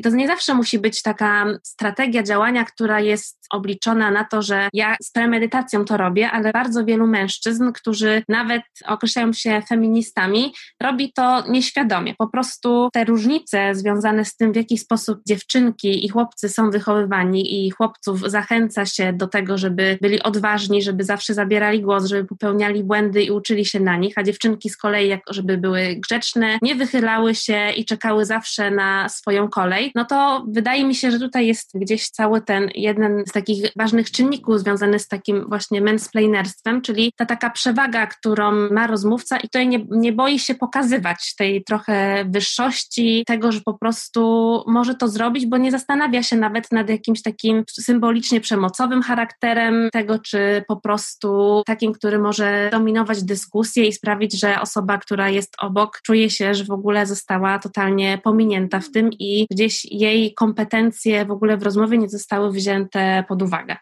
i 0.02 0.04
to 0.04 0.10
nie 0.10 0.28
zawsze 0.28 0.54
musi 0.54 0.80
być 0.80 1.02
taka 1.02 1.46
strategia 1.64 2.24
działania, 2.24 2.66
która 2.66 3.00
jest 3.00 3.41
obliczona 3.52 4.12
na 4.12 4.24
to, 4.24 4.42
że 4.42 4.70
ja 4.74 4.96
z 5.02 5.12
premedytacją 5.12 5.86
to 5.86 5.98
robię, 5.98 6.32
ale 6.32 6.52
bardzo 6.52 6.86
wielu 6.86 7.08
mężczyzn, 7.08 7.72
którzy 7.72 8.24
nawet 8.30 8.62
określają 8.86 9.34
się 9.34 9.62
feministami, 9.70 10.54
robi 10.82 11.14
to 11.14 11.44
nieświadomie. 11.50 12.16
Po 12.18 12.28
prostu 12.28 12.90
te 12.94 13.04
różnice 13.04 13.76
związane 13.76 14.26
z 14.26 14.36
tym, 14.36 14.54
w 14.54 14.56
jaki 14.56 14.78
sposób 14.78 15.20
dziewczynki 15.28 16.06
i 16.06 16.10
chłopcy 16.10 16.50
są 16.50 16.72
wychowywani 16.72 17.66
i 17.66 17.72
chłopców 17.72 18.20
zachęca 18.20 18.86
się 18.86 19.14
do 19.14 19.28
tego, 19.28 19.58
żeby 19.58 19.98
byli 20.02 20.24
odważni, 20.24 20.82
żeby 20.82 21.04
zawsze 21.04 21.34
zabierali 21.34 21.82
głos, 21.82 22.06
żeby 22.06 22.28
popełniali 22.28 22.84
błędy 22.84 23.24
i 23.24 23.32
uczyli 23.32 23.66
się 23.66 23.80
na 23.80 23.98
nich, 23.98 24.18
a 24.18 24.24
dziewczynki 24.24 24.70
z 24.70 24.78
kolei, 24.78 25.18
żeby 25.30 25.58
były 25.58 25.96
grzeczne, 25.96 26.60
nie 26.62 26.76
wychylały 26.76 27.36
się 27.36 27.72
i 27.72 27.86
czekały 27.86 28.26
zawsze 28.26 28.72
na 28.72 29.10
swoją 29.10 29.50
kolej, 29.50 29.92
no 29.96 30.06
to 30.06 30.46
wydaje 30.48 30.86
mi 30.86 30.96
się, 30.96 31.12
że 31.12 31.20
tutaj 31.20 31.48
jest 31.48 31.72
gdzieś 31.76 32.10
cały 32.10 32.42
ten 32.42 32.70
jeden 32.76 33.24
z 33.28 33.32
ważnych 33.76 34.12
czynników 34.12 34.60
związany 34.60 35.00
z 35.00 35.08
takim 35.08 35.46
właśnie 35.50 35.82
mansplainerstwem, 35.82 36.82
czyli 36.82 37.14
ta 37.16 37.26
taka 37.26 37.50
przewaga, 37.50 38.08
którą 38.08 38.52
ma 38.52 38.88
rozmówca 38.88 39.38
i 39.38 39.42
tutaj 39.42 39.68
nie, 39.68 39.86
nie 39.90 40.14
boi 40.14 40.40
się 40.40 40.56
pokazywać 40.56 41.36
tej 41.36 41.64
trochę 41.64 42.26
wyższości, 42.30 43.24
tego, 43.28 43.52
że 43.52 43.62
po 43.66 43.74
prostu 43.74 44.22
może 44.68 44.96
to 44.96 45.08
zrobić, 45.08 45.46
bo 45.46 45.58
nie 45.58 45.72
zastanawia 45.72 46.24
się 46.24 46.38
nawet 46.38 46.72
nad 46.72 46.90
jakimś 46.90 47.22
takim 47.22 47.64
symbolicznie 47.72 48.42
przemocowym 48.42 49.02
charakterem 49.02 49.90
tego, 49.92 50.20
czy 50.20 50.64
po 50.68 50.76
prostu 50.76 51.62
takim, 51.66 51.94
który 51.94 52.20
może 52.20 52.70
dominować 52.72 53.24
dyskusję 53.24 53.86
i 53.88 53.94
sprawić, 53.94 54.40
że 54.40 54.62
osoba, 54.62 54.98
która 54.98 55.30
jest 55.30 55.54
obok, 55.60 56.02
czuje 56.06 56.30
się, 56.30 56.54
że 56.54 56.64
w 56.64 56.72
ogóle 56.72 57.06
została 57.06 57.60
totalnie 57.60 58.20
pominięta 58.24 58.80
w 58.80 58.92
tym 58.92 59.10
i 59.20 59.48
gdzieś 59.52 59.86
jej 59.86 60.34
kompetencje 60.34 61.26
w 61.26 61.32
ogóle 61.32 61.58
w 61.58 61.64
rozmowie 61.64 61.98
nie 61.98 62.10
zostały 62.10 62.52
wzięte 62.52 63.24
pod 63.32 63.42
uwagę. 63.42 63.76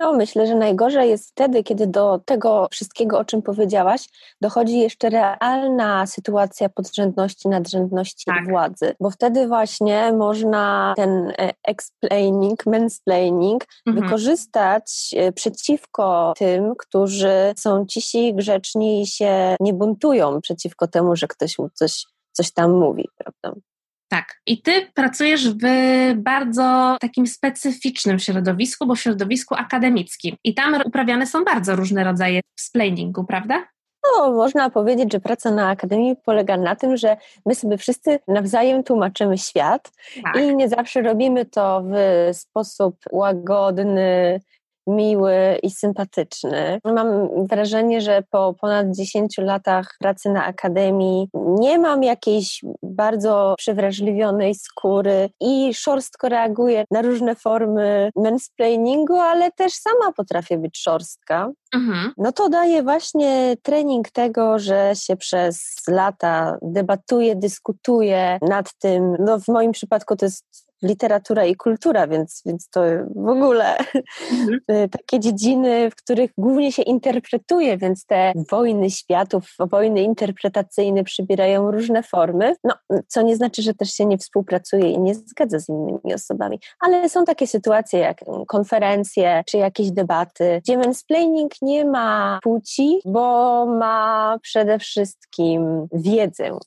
No, 0.00 0.12
myślę, 0.12 0.46
że 0.46 0.54
najgorzej 0.54 1.10
jest 1.10 1.30
wtedy, 1.30 1.62
kiedy 1.62 1.86
do 1.86 2.20
tego 2.24 2.68
wszystkiego, 2.70 3.18
o 3.18 3.24
czym 3.24 3.42
powiedziałaś, 3.42 4.08
dochodzi 4.40 4.78
jeszcze 4.78 5.10
realna 5.10 6.06
sytuacja 6.06 6.68
podrzędności, 6.68 7.48
nadrzędności 7.48 8.24
tak. 8.24 8.48
władzy, 8.48 8.94
bo 9.00 9.10
wtedy 9.10 9.48
właśnie 9.48 10.12
można 10.12 10.94
ten 10.96 11.32
e, 11.38 11.52
explaining, 11.64 12.66
mansplaining 12.66 13.64
mhm. 13.86 14.04
wykorzystać 14.04 15.10
e, 15.16 15.32
przeciwko 15.32 16.32
tym, 16.36 16.74
którzy 16.78 17.54
są 17.56 17.86
cisi, 17.86 18.34
grzeczni 18.34 19.02
i 19.02 19.06
się 19.06 19.56
nie 19.60 19.72
buntują 19.72 20.40
przeciwko 20.40 20.88
temu, 20.88 21.16
że 21.16 21.28
ktoś 21.28 21.58
mu 21.58 21.70
coś, 21.74 22.04
coś 22.32 22.52
tam 22.52 22.72
mówi, 22.72 23.08
prawda? 23.16 23.60
Tak. 24.08 24.40
I 24.46 24.62
ty 24.62 24.86
pracujesz 24.94 25.50
w 25.50 25.62
bardzo 26.16 26.96
takim 27.00 27.26
specyficznym 27.26 28.18
środowisku, 28.18 28.86
bo 28.86 28.94
w 28.94 29.00
środowisku 29.00 29.54
akademickim. 29.54 30.36
I 30.44 30.54
tam 30.54 30.82
uprawiane 30.84 31.26
są 31.26 31.44
bardzo 31.44 31.76
różne 31.76 32.04
rodzaje 32.04 32.40
splainingu, 32.60 33.24
prawda? 33.24 33.64
No, 34.04 34.32
można 34.32 34.70
powiedzieć, 34.70 35.12
że 35.12 35.20
praca 35.20 35.50
na 35.50 35.68
akademii 35.68 36.16
polega 36.24 36.56
na 36.56 36.76
tym, 36.76 36.96
że 36.96 37.16
my 37.46 37.54
sobie 37.54 37.78
wszyscy 37.78 38.18
nawzajem 38.28 38.82
tłumaczymy 38.82 39.38
świat 39.38 39.90
tak. 40.22 40.36
i 40.36 40.56
nie 40.56 40.68
zawsze 40.68 41.02
robimy 41.02 41.44
to 41.44 41.82
w 41.84 41.94
sposób 42.36 42.96
łagodny, 43.12 44.40
miły 44.88 45.58
i 45.62 45.70
sympatyczny. 45.70 46.80
Mam 46.84 47.28
wrażenie, 47.46 48.00
że 48.00 48.22
po 48.30 48.54
ponad 48.60 48.86
10 48.90 49.38
latach 49.38 49.96
pracy 50.00 50.30
na 50.30 50.44
akademii 50.44 51.28
nie 51.34 51.78
mam 51.78 52.02
jakiejś 52.02 52.64
bardzo 52.82 53.54
przewrażliwionej 53.58 54.54
skóry 54.54 55.30
i 55.40 55.74
szorstko 55.74 56.28
reaguję 56.28 56.84
na 56.90 57.02
różne 57.02 57.34
formy 57.34 58.10
mansplainingu, 58.16 59.16
ale 59.16 59.52
też 59.52 59.72
sama 59.72 60.12
potrafię 60.12 60.58
być 60.58 60.78
szorstka. 60.78 61.50
Mhm. 61.74 62.12
No 62.18 62.32
to 62.32 62.48
daje 62.48 62.82
właśnie 62.82 63.56
trening 63.62 64.10
tego, 64.10 64.58
że 64.58 64.92
się 64.94 65.16
przez 65.16 65.74
lata 65.88 66.58
debatuje, 66.62 67.36
dyskutuje 67.36 68.38
nad 68.42 68.74
tym. 68.78 69.16
No 69.18 69.40
w 69.40 69.48
moim 69.48 69.72
przypadku 69.72 70.16
to 70.16 70.24
jest 70.24 70.67
literatura 70.82 71.44
i 71.44 71.56
kultura, 71.56 72.06
więc, 72.06 72.42
więc 72.46 72.68
to 72.68 72.80
w 73.16 73.28
ogóle 73.28 73.76
mhm. 73.78 74.60
Y, 74.70 74.88
takie 74.88 75.20
dziedziny, 75.20 75.90
w 75.90 75.94
których 75.94 76.30
głównie 76.38 76.72
się 76.72 76.82
interpretuje, 76.82 77.78
więc 77.78 78.06
te 78.06 78.32
wojny 78.50 78.90
światów, 78.90 79.54
wojny 79.58 80.02
interpretacyjne 80.02 81.04
przybierają 81.04 81.70
różne 81.70 82.02
formy, 82.02 82.56
no, 82.64 82.74
co 83.08 83.22
nie 83.22 83.36
znaczy, 83.36 83.62
że 83.62 83.74
też 83.74 83.90
się 83.90 84.06
nie 84.06 84.18
współpracuje 84.18 84.90
i 84.90 84.98
nie 84.98 85.14
zgadza 85.14 85.58
z 85.58 85.68
innymi 85.68 86.14
osobami, 86.14 86.60
ale 86.80 87.08
są 87.08 87.24
takie 87.24 87.46
sytuacje 87.46 88.00
jak 88.00 88.20
konferencje 88.46 89.42
czy 89.46 89.58
jakieś 89.58 89.90
debaty, 89.90 90.60
gdzie 90.64 90.78
mansplaining 90.78 91.52
nie 91.62 91.84
ma 91.84 92.38
płci, 92.42 93.00
bo 93.04 93.66
ma 93.66 94.38
przede 94.42 94.78
wszystkim 94.78 95.88
wiedzę 95.92 96.58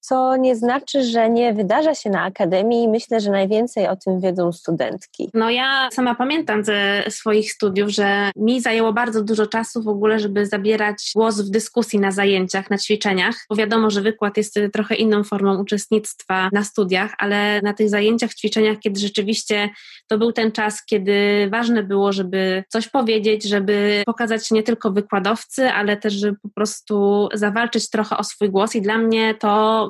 co 0.00 0.36
nie 0.36 0.56
znaczy, 0.56 1.04
że 1.04 1.30
nie 1.30 1.54
wydarza 1.54 1.94
się 1.94 2.10
na 2.10 2.22
akademii 2.22 2.84
i 2.84 2.88
myślę, 2.88 3.20
że 3.20 3.30
najwięcej 3.30 3.88
o 3.88 3.96
tym 3.96 4.20
wiedzą 4.20 4.52
studentki. 4.52 5.30
No 5.34 5.50
ja 5.50 5.88
sama 5.92 6.14
pamiętam 6.14 6.64
ze 6.64 7.04
swoich 7.08 7.52
studiów, 7.52 7.90
że 7.90 8.30
mi 8.36 8.60
zajęło 8.60 8.92
bardzo 8.92 9.24
dużo 9.24 9.46
czasu 9.46 9.82
w 9.82 9.88
ogóle, 9.88 10.18
żeby 10.18 10.46
zabierać 10.46 11.12
głos 11.14 11.40
w 11.40 11.50
dyskusji 11.50 11.98
na 11.98 12.12
zajęciach, 12.12 12.70
na 12.70 12.78
ćwiczeniach, 12.78 13.34
bo 13.50 13.56
wiadomo, 13.56 13.90
że 13.90 14.00
wykład 14.00 14.36
jest 14.36 14.58
trochę 14.72 14.94
inną 14.94 15.24
formą 15.24 15.60
uczestnictwa 15.60 16.48
na 16.52 16.64
studiach, 16.64 17.14
ale 17.18 17.60
na 17.62 17.74
tych 17.74 17.88
zajęciach, 17.88 18.34
ćwiczeniach, 18.34 18.78
kiedy 18.78 19.00
rzeczywiście 19.00 19.70
to 20.06 20.18
był 20.18 20.32
ten 20.32 20.52
czas, 20.52 20.84
kiedy 20.84 21.48
ważne 21.50 21.82
było, 21.82 22.12
żeby 22.12 22.64
coś 22.68 22.88
powiedzieć, 22.88 23.44
żeby 23.44 24.02
pokazać 24.06 24.50
nie 24.50 24.62
tylko 24.62 24.90
wykładowcy, 24.90 25.68
ale 25.68 25.96
też, 25.96 26.14
żeby 26.14 26.36
po 26.42 26.48
prostu 26.48 27.28
zawalczyć 27.34 27.90
trochę 27.90 28.16
o 28.16 28.24
swój 28.24 28.50
głos 28.50 28.76
i 28.76 28.82
dla 28.82 28.98
mnie 28.98 29.34
to 29.34 29.89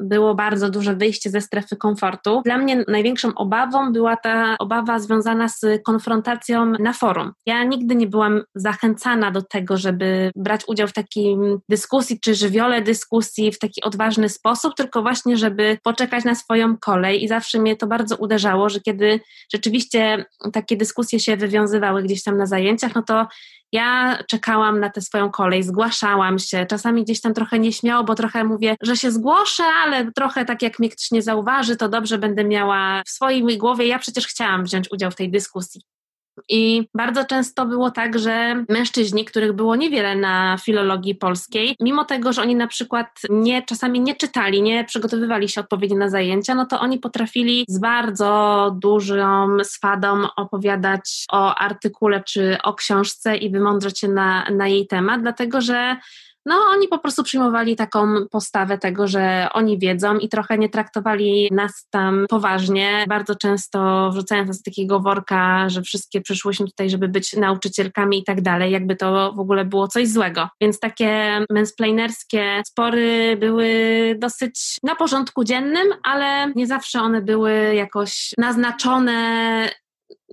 było 0.00 0.34
bardzo 0.34 0.70
duże 0.70 0.96
wyjście 0.96 1.30
ze 1.30 1.40
strefy 1.40 1.76
komfortu. 1.76 2.42
Dla 2.44 2.58
mnie 2.58 2.84
największą 2.88 3.34
obawą 3.34 3.92
była 3.92 4.16
ta 4.16 4.56
obawa 4.58 4.98
związana 4.98 5.48
z 5.48 5.82
konfrontacją 5.86 6.66
na 6.66 6.92
forum. 6.92 7.32
Ja 7.46 7.64
nigdy 7.64 7.94
nie 7.96 8.06
byłam 8.06 8.42
zachęcana 8.54 9.30
do 9.30 9.42
tego, 9.42 9.76
żeby 9.76 10.30
brać 10.36 10.60
udział 10.66 10.88
w 10.88 10.92
takiej 10.92 11.36
dyskusji 11.68 12.20
czy 12.20 12.34
żywiole 12.34 12.82
dyskusji 12.82 13.52
w 13.52 13.58
taki 13.58 13.82
odważny 13.82 14.28
sposób, 14.28 14.74
tylko 14.74 15.02
właśnie, 15.02 15.36
żeby 15.36 15.78
poczekać 15.82 16.24
na 16.24 16.34
swoją 16.34 16.76
kolej 16.76 17.24
i 17.24 17.28
zawsze 17.28 17.58
mnie 17.58 17.76
to 17.76 17.86
bardzo 17.86 18.16
uderzało, 18.16 18.68
że 18.68 18.80
kiedy 18.80 19.20
rzeczywiście 19.52 20.24
takie 20.52 20.76
dyskusje 20.76 21.20
się 21.20 21.36
wywiązywały 21.36 22.02
gdzieś 22.02 22.22
tam 22.22 22.36
na 22.36 22.46
zajęciach, 22.46 22.94
no 22.94 23.02
to 23.02 23.26
ja 23.72 24.18
czekałam 24.28 24.80
na 24.80 24.90
tę 24.90 25.00
swoją 25.00 25.30
kolej, 25.30 25.62
zgłaszałam 25.62 26.38
się, 26.38 26.66
czasami 26.66 27.04
gdzieś 27.04 27.20
tam 27.20 27.34
trochę 27.34 27.58
nieśmiało, 27.58 28.04
bo 28.04 28.14
trochę 28.14 28.44
mówię, 28.44 28.76
że 28.82 28.96
się 28.96 29.10
zgłoszę, 29.10 29.64
ale 29.84 29.89
trochę 30.16 30.44
tak 30.44 30.62
jak 30.62 30.78
mnie 30.78 30.88
ktoś 30.88 31.10
nie 31.10 31.22
zauważy, 31.22 31.76
to 31.76 31.88
dobrze 31.88 32.18
będę 32.18 32.44
miała 32.44 33.02
w 33.06 33.10
swojej 33.10 33.58
głowie, 33.58 33.86
ja 33.86 33.98
przecież 33.98 34.26
chciałam 34.26 34.64
wziąć 34.64 34.92
udział 34.92 35.10
w 35.10 35.16
tej 35.16 35.30
dyskusji. 35.30 35.80
I 36.48 36.88
bardzo 36.94 37.24
często 37.24 37.66
było 37.66 37.90
tak, 37.90 38.18
że 38.18 38.64
mężczyźni, 38.68 39.24
których 39.24 39.52
było 39.52 39.76
niewiele 39.76 40.16
na 40.16 40.56
filologii 40.64 41.14
polskiej, 41.14 41.76
mimo 41.80 42.04
tego, 42.04 42.32
że 42.32 42.42
oni 42.42 42.54
na 42.54 42.66
przykład 42.66 43.06
nie, 43.30 43.62
czasami 43.62 44.00
nie 44.00 44.14
czytali, 44.14 44.62
nie 44.62 44.84
przygotowywali 44.84 45.48
się 45.48 45.60
odpowiednio 45.60 45.98
na 45.98 46.08
zajęcia, 46.08 46.54
no 46.54 46.66
to 46.66 46.80
oni 46.80 46.98
potrafili 46.98 47.64
z 47.68 47.78
bardzo 47.78 48.70
dużą 48.80 49.56
swadą 49.62 50.22
opowiadać 50.36 51.24
o 51.32 51.54
artykule 51.54 52.22
czy 52.24 52.56
o 52.64 52.74
książce 52.74 53.36
i 53.36 53.50
wymądrzeć 53.50 53.98
się 53.98 54.08
na, 54.08 54.46
na 54.50 54.68
jej 54.68 54.86
temat, 54.86 55.22
dlatego 55.22 55.60
że 55.60 55.96
no, 56.46 56.56
oni 56.70 56.88
po 56.88 56.98
prostu 56.98 57.22
przyjmowali 57.22 57.76
taką 57.76 58.26
postawę 58.30 58.78
tego, 58.78 59.08
że 59.08 59.48
oni 59.52 59.78
wiedzą 59.78 60.18
i 60.18 60.28
trochę 60.28 60.58
nie 60.58 60.68
traktowali 60.68 61.48
nas 61.52 61.86
tam 61.90 62.26
poważnie, 62.28 63.04
bardzo 63.08 63.34
często 63.34 64.10
wrzucając 64.12 64.48
nas 64.48 64.58
do 64.58 64.70
takiego 64.70 65.00
worka, 65.00 65.68
że 65.68 65.82
wszystkie 65.82 66.20
przyszłyśmy 66.20 66.66
tutaj, 66.66 66.90
żeby 66.90 67.08
być 67.08 67.32
nauczycielkami 67.32 68.18
i 68.18 68.24
tak 68.24 68.40
dalej, 68.40 68.72
jakby 68.72 68.96
to 68.96 69.32
w 69.32 69.40
ogóle 69.40 69.64
było 69.64 69.88
coś 69.88 70.08
złego. 70.08 70.48
Więc 70.60 70.80
takie 70.80 71.44
mansplainerskie 71.50 72.62
spory 72.66 73.36
były 73.40 73.70
dosyć 74.18 74.76
na 74.82 74.94
porządku 74.94 75.44
dziennym, 75.44 75.88
ale 76.02 76.52
nie 76.56 76.66
zawsze 76.66 77.00
one 77.00 77.22
były 77.22 77.74
jakoś 77.74 78.30
naznaczone 78.38 79.70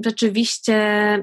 rzeczywiście, 0.06 0.78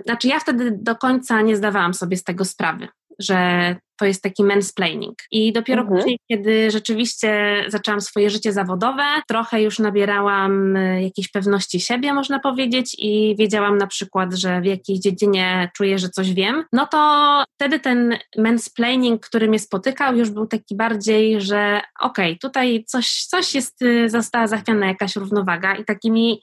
znaczy 0.07 0.29
ja 0.29 0.41
wtedy 0.41 0.79
do 0.81 0.97
końca 0.97 1.43
nie 1.43 1.57
zdawałam 1.57 1.95
sobie 1.95 2.17
z 2.17 2.25
tego 2.25 2.45
sprawy, 2.45 2.89
że 3.19 3.77
to 3.99 4.05
jest 4.05 4.23
taki 4.23 4.45
mansplaining. 4.45 5.15
I 5.31 5.53
dopiero 5.53 5.83
mhm. 5.83 5.99
później, 5.99 6.19
kiedy 6.31 6.71
rzeczywiście 6.71 7.65
zaczęłam 7.69 8.01
swoje 8.01 8.31
życie 8.31 8.53
zawodowe, 8.53 9.05
trochę 9.29 9.63
już 9.63 9.79
nabierałam 9.79 10.77
e, 10.77 11.03
jakiejś 11.03 11.31
pewności 11.31 11.81
siebie, 11.81 12.13
można 12.13 12.39
powiedzieć, 12.39 12.97
i 12.99 13.37
wiedziałam 13.39 13.79
na 13.79 13.87
przykład, 13.87 14.35
że 14.35 14.61
w 14.61 14.65
jakiejś 14.65 14.99
dziedzinie 14.99 15.71
czuję, 15.77 15.99
że 15.99 16.09
coś 16.09 16.33
wiem, 16.33 16.65
no 16.73 16.87
to 16.87 17.45
wtedy 17.55 17.81
ten 17.81 18.19
mansplaining, 18.39 19.27
który 19.27 19.49
mnie 19.49 19.59
spotykał, 19.59 20.17
już 20.17 20.31
był 20.31 20.47
taki 20.47 20.77
bardziej, 20.77 21.41
że 21.41 21.81
okej, 22.01 22.33
okay, 22.33 22.39
tutaj 22.39 22.85
coś, 22.87 23.25
coś 23.25 23.55
jest, 23.55 23.83
e, 23.83 24.09
została 24.09 24.47
zachwiana 24.47 24.87
jakaś 24.87 25.17
równowaga 25.17 25.75
i 25.75 25.85
takimi 25.85 26.41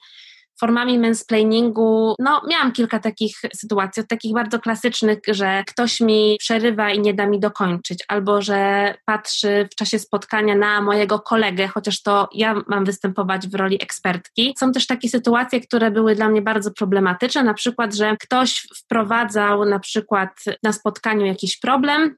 formami 0.62 0.98
mansplainingu, 0.98 2.14
no 2.18 2.42
miałam 2.48 2.72
kilka 2.72 2.98
takich 2.98 3.36
sytuacji, 3.54 4.02
od 4.02 4.08
takich 4.08 4.34
bardzo 4.34 4.60
klasycznych, 4.60 5.18
że 5.28 5.64
ktoś 5.66 6.00
mi 6.00 6.36
przerywa 6.40 6.90
i 6.90 7.00
nie 7.00 7.14
da 7.14 7.26
mi 7.26 7.40
dokończyć, 7.40 8.04
albo 8.08 8.42
że 8.42 8.94
patrzy 9.04 9.68
w 9.72 9.74
czasie 9.74 9.98
spotkania 9.98 10.54
na 10.54 10.80
mojego 10.80 11.20
kolegę, 11.20 11.68
chociaż 11.68 12.02
to 12.02 12.28
ja 12.34 12.54
mam 12.68 12.84
występować 12.84 13.48
w 13.48 13.54
roli 13.54 13.82
ekspertki. 13.82 14.54
Są 14.58 14.72
też 14.72 14.86
takie 14.86 15.08
sytuacje, 15.08 15.60
które 15.60 15.90
były 15.90 16.14
dla 16.14 16.28
mnie 16.28 16.42
bardzo 16.42 16.70
problematyczne, 16.70 17.42
na 17.42 17.54
przykład, 17.54 17.94
że 17.94 18.16
ktoś 18.20 18.66
wprowadzał 18.76 19.64
na 19.64 19.78
przykład 19.78 20.30
na 20.62 20.72
spotkaniu 20.72 21.26
jakiś 21.26 21.58
problem, 21.58 22.16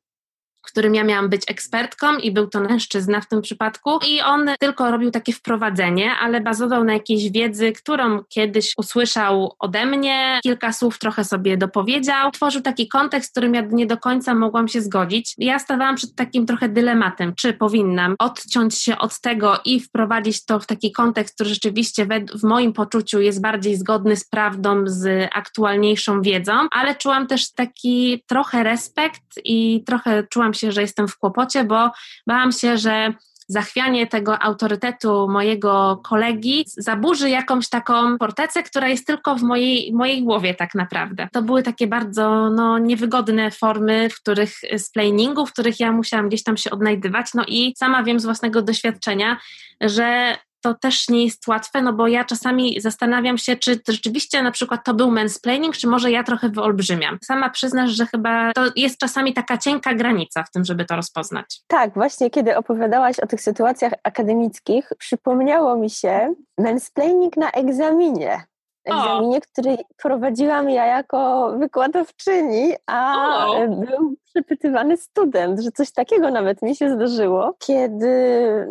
w 0.67 0.73
którym 0.73 0.95
ja 0.95 1.05
miałam 1.05 1.29
być 1.29 1.43
ekspertką 1.49 2.17
i 2.17 2.33
był 2.33 2.47
to 2.47 2.61
mężczyzna 2.61 3.21
w 3.21 3.29
tym 3.29 3.43
przypadku. 3.43 3.99
I 4.09 4.21
on 4.21 4.51
tylko 4.61 4.91
robił 4.91 5.11
takie 5.11 5.33
wprowadzenie, 5.33 6.13
ale 6.21 6.41
bazował 6.41 6.85
na 6.85 6.93
jakiejś 6.93 7.31
wiedzy, 7.31 7.73
którą 7.73 8.25
kiedyś 8.29 8.73
usłyszał 8.77 9.55
ode 9.59 9.87
mnie, 9.87 10.41
kilka 10.43 10.73
słów 10.73 10.99
trochę 10.99 11.25
sobie 11.25 11.57
dopowiedział, 11.57 12.31
tworzył 12.31 12.63
taki 12.63 12.89
kontekst, 12.89 13.29
z 13.29 13.31
którym 13.31 13.55
ja 13.55 13.61
nie 13.61 13.87
do 13.87 13.97
końca 13.97 14.35
mogłam 14.35 14.69
się 14.69 14.81
zgodzić. 14.81 15.35
Ja 15.39 15.59
stawałam 15.59 15.97
przed 15.97 16.15
takim 16.15 16.47
trochę 16.47 16.69
dylematem, 16.69 17.35
czy 17.35 17.53
powinnam 17.53 18.15
odciąć 18.19 18.79
się 18.79 18.99
od 18.99 19.21
tego 19.21 19.61
i 19.65 19.81
wprowadzić 19.81 20.45
to 20.45 20.61
w 20.61 20.67
taki 20.67 20.93
kontekst, 20.93 21.35
który 21.35 21.51
rzeczywiście 21.51 22.07
w 22.35 22.43
moim 22.43 22.73
poczuciu 22.73 23.21
jest 23.21 23.41
bardziej 23.41 23.77
zgodny 23.77 24.17
z 24.17 24.25
prawdą, 24.25 24.83
z 24.87 25.31
aktualniejszą 25.35 26.23
wiedzą, 26.23 26.53
ale 26.71 26.95
czułam 26.95 27.27
też 27.27 27.53
taki 27.53 28.25
trochę 28.27 28.63
respekt 28.63 29.23
i 29.45 29.85
trochę 29.87 30.27
czułam 30.31 30.54
się, 30.55 30.73
że 30.73 30.81
jestem 30.81 31.09
w 31.09 31.19
kłopocie, 31.19 31.65
bo 31.65 31.91
bałam 32.27 32.53
się, 32.53 32.79
że 32.79 33.15
zachwianie 33.49 34.07
tego 34.07 34.43
autorytetu 34.43 35.29
mojego 35.29 36.01
kolegi 36.05 36.65
zaburzy 36.67 37.31
jakąś 37.31 37.69
taką 37.69 38.19
fortecę, 38.19 38.63
która 38.63 38.89
jest 38.89 39.07
tylko 39.07 39.37
w 39.37 39.43
mojej, 39.43 39.93
mojej 39.93 40.23
głowie 40.23 40.55
tak 40.55 40.75
naprawdę. 40.75 41.29
To 41.33 41.43
były 41.43 41.63
takie 41.63 41.87
bardzo 41.87 42.51
no, 42.51 42.79
niewygodne 42.79 43.51
formy, 43.51 44.11
w 44.11 44.21
których 44.21 44.53
z 44.77 44.91
planingu, 44.91 45.47
w 45.47 45.53
których 45.53 45.81
ja 45.81 45.93
musiałam 45.93 46.29
gdzieś 46.29 46.43
tam 46.43 46.57
się 46.57 46.71
odnajdywać. 46.71 47.27
No 47.35 47.45
i 47.49 47.75
sama 47.79 48.03
wiem 48.03 48.21
z 48.21 48.25
własnego 48.25 48.63
doświadczenia, 48.63 49.41
że 49.81 50.37
to 50.65 50.75
też 50.75 51.09
nie 51.09 51.25
jest 51.25 51.49
łatwe, 51.49 51.83
no 51.83 51.93
bo 51.93 52.09
ja 52.09 52.25
czasami 52.25 52.81
zastanawiam 52.81 53.39
się, 53.39 53.57
czy 53.57 53.81
rzeczywiście 53.89 54.43
na 54.43 54.51
przykład 54.51 54.85
to 54.85 54.95
był 54.95 55.11
mansplaining, 55.11 55.77
czy 55.77 55.87
może 55.87 56.11
ja 56.11 56.25
trochę 56.25 56.49
wyolbrzymiam. 56.49 57.19
Sama 57.25 57.51
przyznasz, 57.51 57.91
że 57.91 58.07
chyba 58.07 58.53
to 58.53 58.63
jest 58.77 58.99
czasami 58.99 59.35
taka 59.35 59.59
cienka 59.59 59.95
granica 59.95 60.43
w 60.43 60.51
tym, 60.51 60.65
żeby 60.65 60.85
to 60.85 60.97
rozpoznać. 60.97 61.61
Tak, 61.67 61.95
właśnie 61.95 62.31
kiedy 62.31 62.57
opowiadałaś 62.57 63.21
o 63.21 63.27
tych 63.27 63.41
sytuacjach 63.41 63.93
akademickich, 64.03 64.93
przypomniało 64.99 65.77
mi 65.77 65.91
się 65.91 66.35
mansplaining 66.59 67.37
na 67.37 67.51
egzaminie 67.51 68.45
egzaminie, 68.85 69.39
o. 69.39 69.41
który 69.53 69.77
prowadziłam 69.97 70.71
ja 70.71 70.87
jako 70.87 71.51
wykładowczyni, 71.59 72.75
a 72.87 73.15
o. 73.47 73.69
był 73.69 74.17
przepytywany 74.35 74.97
student, 74.97 75.61
że 75.61 75.71
coś 75.71 75.93
takiego 75.93 76.31
nawet 76.31 76.63
mi 76.63 76.77
się 76.77 76.91
zdarzyło, 76.91 77.55
kiedy 77.59 78.07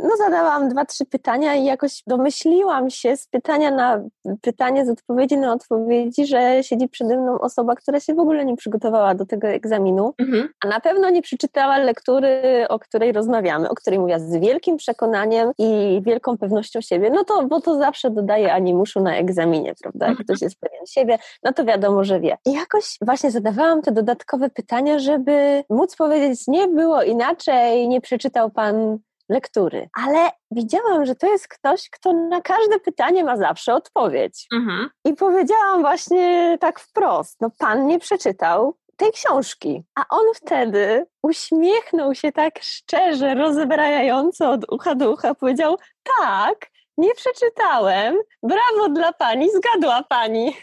no, 0.04 0.10
zadałam 0.18 0.70
dwa, 0.70 0.86
trzy 0.86 1.06
pytania 1.06 1.56
i 1.56 1.66
jakoś 1.66 2.04
domyśliłam 2.08 2.90
się 2.90 3.18
z 3.18 3.28
pytania 3.28 3.72
na 3.72 4.04
pytanie, 4.42 4.86
z 4.86 4.90
odpowiedzi 4.90 5.38
na 5.38 5.54
odpowiedzi, 5.54 6.26
że 6.26 6.64
siedzi 6.64 6.90
przede 6.90 7.18
mną 7.18 7.40
osoba, 7.40 7.76
która 7.76 8.00
się 8.00 8.14
w 8.14 8.20
ogóle 8.20 8.46
nie 8.46 8.56
przygotowała 8.56 9.16
do 9.16 9.26
tego 9.26 9.48
egzaminu, 9.48 10.14
mhm. 10.18 10.50
a 10.66 10.68
na 10.68 10.80
pewno 10.80 11.10
nie 11.10 11.22
przeczytała 11.22 11.78
lektury, 11.78 12.66
o 12.70 12.80
której 12.80 13.12
rozmawiamy, 13.12 13.70
o 13.70 13.76
której 13.76 14.00
mówiła 14.00 14.20
z 14.20 14.38
wielkim 14.38 14.78
przekonaniem 14.78 15.52
i 15.58 16.02
wielką 16.06 16.38
pewnością 16.38 16.82
siebie, 16.82 17.10
no 17.10 17.24
to, 17.24 17.48
bo 17.48 17.62
to 17.62 17.78
zawsze 17.78 18.10
dodaje 18.10 18.54
animuszu 18.54 19.00
na 19.00 19.16
egzaminie, 19.16 19.74
prawda? 19.82 20.08
Jak 20.08 20.18
ktoś 20.18 20.42
jest 20.42 20.60
pewien 20.60 20.86
siebie, 20.86 21.18
no 21.44 21.54
to 21.54 21.66
wiadomo, 21.66 22.04
że 22.04 22.20
wie. 22.20 22.38
I 22.46 22.54
jakoś 22.54 22.98
właśnie 23.02 23.32
zadawałam 23.32 23.82
te 23.82 23.92
dodatkowe 23.92 24.50
pytania, 24.50 25.00
żeby 25.00 25.53
móc 25.70 25.96
powiedzieć, 25.96 26.48
nie 26.48 26.68
było 26.68 27.04
inaczej, 27.04 27.88
nie 27.88 28.02
przeczytał 28.02 28.52
pan 28.52 28.98
lektury. 29.30 29.90
Ale 30.04 30.30
widziałam, 30.52 31.06
że 31.06 31.16
to 31.16 31.28
jest 31.28 31.48
ktoś, 31.48 31.90
kto 31.90 32.14
na 32.14 32.42
każde 32.42 32.80
pytanie 32.80 33.24
ma 33.24 33.38
zawsze 33.38 33.74
odpowiedź. 33.74 34.48
Mhm. 34.54 34.90
I 35.06 35.14
powiedziałam 35.14 35.82
właśnie 35.82 36.58
tak 36.62 36.80
wprost: 36.80 37.42
No, 37.42 37.50
pan 37.58 37.88
nie 37.88 38.00
przeczytał 38.00 38.76
tej 38.98 39.12
książki. 39.12 39.84
A 39.96 40.06
on 40.10 40.26
wtedy 40.36 41.06
uśmiechnął 41.24 42.16
się 42.16 42.32
tak 42.32 42.60
szczerze, 42.62 43.36
rozbrajająco 43.36 44.52
od 44.52 44.72
ucha 44.72 44.96
do 44.96 45.12
ucha, 45.12 45.36
powiedział: 45.36 45.78
Tak, 46.20 46.70
nie 46.98 47.16
przeczytałem. 47.16 48.16
Brawo 48.44 48.90
dla 48.90 49.14
pani, 49.14 49.50
zgadła 49.52 50.04
pani. 50.10 50.58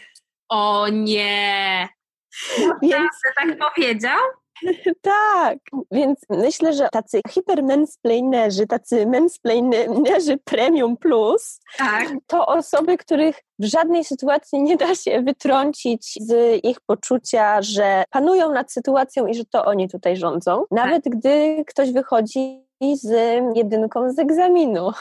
O 0.49 0.87
nie! 0.91 1.89
Więc 2.81 3.11
tak 3.35 3.57
powiedział? 3.57 4.19
tak, 5.01 5.57
więc 5.91 6.19
myślę, 6.29 6.73
że 6.73 6.89
tacy 6.91 7.21
hipermensplainerzy, 7.29 8.67
tacy 8.67 9.05
mensplainerzy 9.05 10.37
premium 10.45 10.97
plus, 10.97 11.59
tak. 11.77 12.07
to 12.27 12.45
osoby, 12.45 12.97
których 12.97 13.35
w 13.59 13.65
żadnej 13.65 14.03
sytuacji 14.03 14.63
nie 14.63 14.77
da 14.77 14.95
się 14.95 15.21
wytrącić 15.21 16.13
z 16.21 16.59
ich 16.65 16.77
poczucia, 16.81 17.61
że 17.61 18.03
panują 18.11 18.51
nad 18.51 18.71
sytuacją 18.71 19.27
i 19.27 19.33
że 19.33 19.45
to 19.45 19.65
oni 19.65 19.89
tutaj 19.89 20.17
rządzą. 20.17 20.63
Nawet 20.71 21.03
tak. 21.03 21.13
gdy 21.13 21.63
ktoś 21.67 21.91
wychodzi 21.91 22.71
z 22.93 23.13
jedynką 23.55 24.13
z 24.13 24.19
egzaminu. 24.19 24.91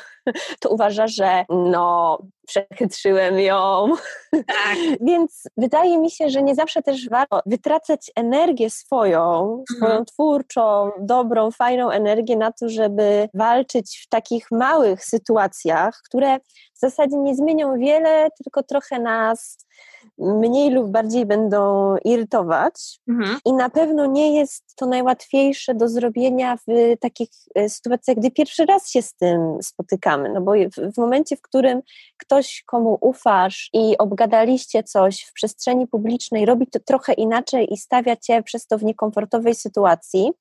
To 0.60 0.70
uważa, 0.70 1.06
że 1.06 1.44
no, 1.48 2.18
przechytrzyłem 2.46 3.40
ją. 3.40 3.88
Tak. 4.32 4.76
Więc 5.08 5.42
wydaje 5.56 5.98
mi 5.98 6.10
się, 6.10 6.30
że 6.30 6.42
nie 6.42 6.54
zawsze 6.54 6.82
też 6.82 7.08
warto 7.08 7.40
wytracać 7.46 8.10
energię 8.16 8.70
swoją, 8.70 9.42
mhm. 9.42 9.64
swoją 9.76 10.04
twórczą, 10.04 10.90
dobrą, 11.00 11.50
fajną 11.50 11.90
energię 11.90 12.36
na 12.36 12.52
to, 12.52 12.68
żeby 12.68 13.28
walczyć 13.34 14.02
w 14.06 14.08
takich 14.08 14.50
małych 14.50 15.04
sytuacjach, 15.04 16.00
które 16.04 16.38
w 16.74 16.78
zasadzie 16.80 17.16
nie 17.16 17.34
zmienią 17.34 17.78
wiele, 17.78 18.28
tylko 18.30 18.62
trochę 18.62 19.00
nas 19.00 19.56
mniej 20.18 20.70
lub 20.70 20.90
bardziej 20.90 21.26
będą 21.26 21.96
irytować 22.04 23.00
mhm. 23.08 23.38
i 23.44 23.52
na 23.52 23.70
pewno 23.70 24.06
nie 24.06 24.38
jest 24.38 24.76
to 24.76 24.86
najłatwiejsze 24.86 25.74
do 25.74 25.88
zrobienia 25.88 26.56
w 26.56 26.96
takich 27.00 27.30
e, 27.54 27.68
sytuacjach, 27.68 28.16
gdy 28.16 28.30
pierwszy 28.30 28.66
raz 28.66 28.90
się 28.90 29.02
z 29.02 29.14
tym 29.14 29.58
spotykamy, 29.62 30.19
no 30.28 30.40
bo 30.40 30.52
w, 30.52 30.94
w 30.94 30.98
momencie, 30.98 31.36
w 31.36 31.42
którym 31.42 31.82
ktoś, 32.16 32.62
komu 32.66 32.98
ufasz 33.00 33.70
i 33.72 33.98
obgadaliście 33.98 34.82
coś 34.82 35.22
w 35.22 35.32
przestrzeni 35.32 35.86
publicznej, 35.86 36.46
robi 36.46 36.66
to 36.66 36.80
trochę 36.80 37.12
inaczej 37.12 37.72
i 37.72 37.76
stawia 37.76 38.16
cię 38.16 38.42
przez 38.42 38.66
to 38.66 38.78
w 38.78 38.84
niekomfortowej 38.84 39.54
sytuacji, 39.54 40.32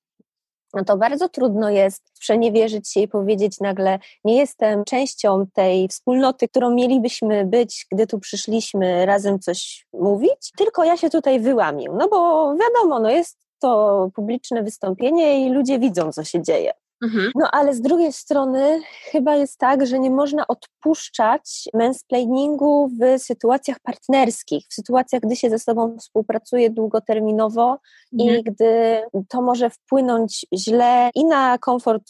no 0.73 0.83
to 0.83 0.97
bardzo 0.97 1.29
trudno 1.29 1.69
jest 1.69 2.03
przeniewierzyć 2.19 2.91
się 2.91 2.99
i 2.99 3.07
powiedzieć 3.07 3.59
nagle, 3.59 3.99
nie 4.23 4.37
jestem 4.37 4.85
częścią 4.85 5.45
tej 5.53 5.87
wspólnoty, 5.87 6.47
którą 6.47 6.71
mielibyśmy 6.71 7.45
być, 7.45 7.87
gdy 7.91 8.07
tu 8.07 8.19
przyszliśmy 8.19 9.05
razem 9.05 9.39
coś 9.39 9.87
mówić, 9.93 10.51
tylko 10.57 10.83
ja 10.83 10.97
się 10.97 11.09
tutaj 11.09 11.39
wyłamię. 11.39 11.85
No 11.93 12.07
bo 12.07 12.49
wiadomo, 12.55 12.99
no 12.99 13.09
jest 13.09 13.37
to 13.59 14.09
publiczne 14.15 14.63
wystąpienie 14.63 15.47
i 15.47 15.49
ludzie 15.49 15.79
widzą, 15.79 16.11
co 16.11 16.23
się 16.23 16.41
dzieje. 16.41 16.71
Mhm. 17.03 17.31
No 17.35 17.47
ale 17.51 17.73
z 17.73 17.81
drugiej 17.81 18.13
strony 18.13 18.81
chyba 19.11 19.35
jest 19.35 19.57
tak, 19.57 19.85
że 19.85 19.99
nie 19.99 20.11
można 20.11 20.47
odpuszczać 20.47 21.63
mansplainingu 21.73 22.89
w 23.01 23.19
sytuacjach 23.21 23.79
partnerskich, 23.79 24.65
w 24.69 24.73
sytuacjach, 24.73 25.21
gdy 25.21 25.35
się 25.35 25.49
ze 25.49 25.59
sobą 25.59 25.97
współpracuje 25.97 26.69
długoterminowo 26.69 27.77
mhm. 28.13 28.39
i 28.39 28.43
gdy 28.43 29.01
to 29.29 29.41
może 29.41 29.69
wpłynąć 29.69 30.45
źle 30.53 31.09
i 31.15 31.25
na 31.25 31.57
komfort 31.57 32.03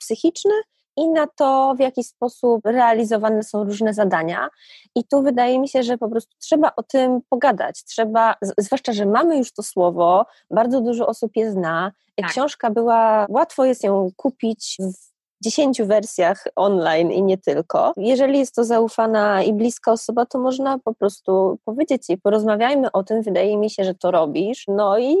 psychiczny, 0.00 0.54
i 0.96 1.08
na 1.08 1.26
to, 1.26 1.74
w 1.76 1.80
jaki 1.80 2.04
sposób 2.04 2.60
realizowane 2.64 3.42
są 3.42 3.64
różne 3.64 3.94
zadania. 3.94 4.48
I 4.94 5.04
tu 5.04 5.22
wydaje 5.22 5.58
mi 5.58 5.68
się, 5.68 5.82
że 5.82 5.98
po 5.98 6.08
prostu 6.08 6.36
trzeba 6.38 6.72
o 6.76 6.82
tym 6.82 7.20
pogadać. 7.28 7.84
Trzeba, 7.84 8.34
zwłaszcza, 8.58 8.92
że 8.92 9.06
mamy 9.06 9.38
już 9.38 9.52
to 9.52 9.62
słowo, 9.62 10.26
bardzo 10.50 10.80
dużo 10.80 11.06
osób 11.06 11.36
je 11.36 11.52
zna. 11.52 11.92
Tak. 12.16 12.30
Książka 12.30 12.70
była, 12.70 13.26
łatwo 13.28 13.64
jest 13.64 13.84
ją 13.84 14.10
kupić 14.16 14.76
w 14.80 15.15
dziesięciu 15.44 15.86
wersjach 15.86 16.44
online 16.56 17.10
i 17.12 17.22
nie 17.22 17.38
tylko. 17.38 17.92
Jeżeli 17.96 18.38
jest 18.38 18.54
to 18.54 18.64
zaufana 18.64 19.42
i 19.42 19.52
bliska 19.52 19.92
osoba, 19.92 20.26
to 20.26 20.38
można 20.38 20.78
po 20.78 20.94
prostu 20.94 21.58
powiedzieć 21.64 22.08
jej, 22.08 22.18
porozmawiajmy 22.18 22.92
o 22.92 23.02
tym, 23.02 23.22
wydaje 23.22 23.56
mi 23.56 23.70
się, 23.70 23.84
że 23.84 23.94
to 23.94 24.10
robisz. 24.10 24.64
No 24.68 24.98
i 24.98 25.16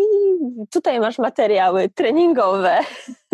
tutaj 0.70 1.00
masz 1.00 1.18
materiały 1.18 1.88
treningowe. 1.88 2.78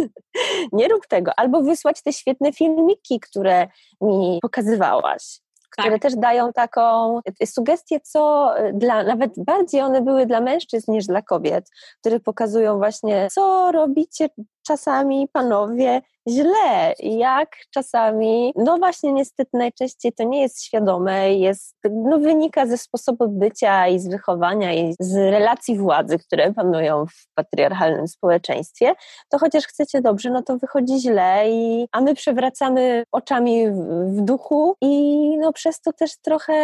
nie 0.73 0.89
rób 0.89 1.07
tego. 1.07 1.33
Albo 1.37 1.63
wysłać 1.63 2.03
te 2.03 2.13
świetne 2.13 2.53
filmiki, 2.53 3.21
które 3.21 3.69
mi 4.01 4.39
pokazywałaś 4.43 5.43
które 5.73 5.91
tak. 5.91 6.03
też 6.03 6.15
dają 6.17 6.53
taką 6.53 7.21
sugestię, 7.45 8.01
co 8.01 8.55
dla, 8.75 9.03
nawet 9.03 9.33
bardziej 9.37 9.81
one 9.81 10.03
były 10.03 10.27
dla 10.27 10.41
mężczyzn 10.41 10.93
niż 10.93 11.07
dla 11.07 11.23
kobiet, 11.23 11.71
które 12.01 12.21
pokazują 12.21 12.79
właśnie, 12.79 13.29
co 13.33 13.73
robicie 13.73 14.29
czasami 14.63 15.29
panowie 15.33 16.03
źle, 16.29 16.95
jak 16.99 17.57
czasami, 17.71 18.53
no 18.57 18.79
właśnie 18.79 19.13
niestety 19.13 19.51
najczęściej 19.53 20.13
to 20.13 20.25
nie 20.25 20.43
jest 20.43 20.63
świadome, 20.65 21.35
jest, 21.35 21.77
no 21.91 22.19
wynika 22.19 22.67
ze 22.67 22.79
sposobu 22.79 23.29
bycia 23.29 23.89
i 23.89 23.99
z 23.99 24.09
wychowania 24.09 24.75
i 24.75 24.95
z 25.01 25.17
relacji 25.17 25.79
władzy, 25.79 26.19
które 26.19 26.53
panują 26.53 27.07
w 27.07 27.35
patriarchalnym 27.35 28.09
społeczeństwie, 28.09 28.95
to 29.29 29.39
chociaż 29.39 29.67
chcecie 29.67 30.01
dobrze, 30.01 30.31
no 30.31 30.43
to 30.43 30.59
wychodzi 30.59 31.01
źle 31.01 31.51
i, 31.51 31.87
a 31.93 32.01
my 32.01 32.15
przewracamy 32.15 33.05
oczami 33.13 33.71
w, 33.71 33.77
w 34.07 34.21
duchu 34.21 34.77
i 34.81 35.39
no 35.39 35.53
przez 35.53 35.81
to 35.81 35.93
też 35.93 36.19
trochę 36.19 36.55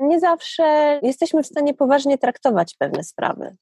nie 0.00 0.20
zawsze 0.20 1.00
jesteśmy 1.02 1.42
w 1.42 1.46
stanie 1.46 1.74
poważnie 1.74 2.18
traktować 2.18 2.74
pewne 2.78 3.04
sprawy. 3.04 3.56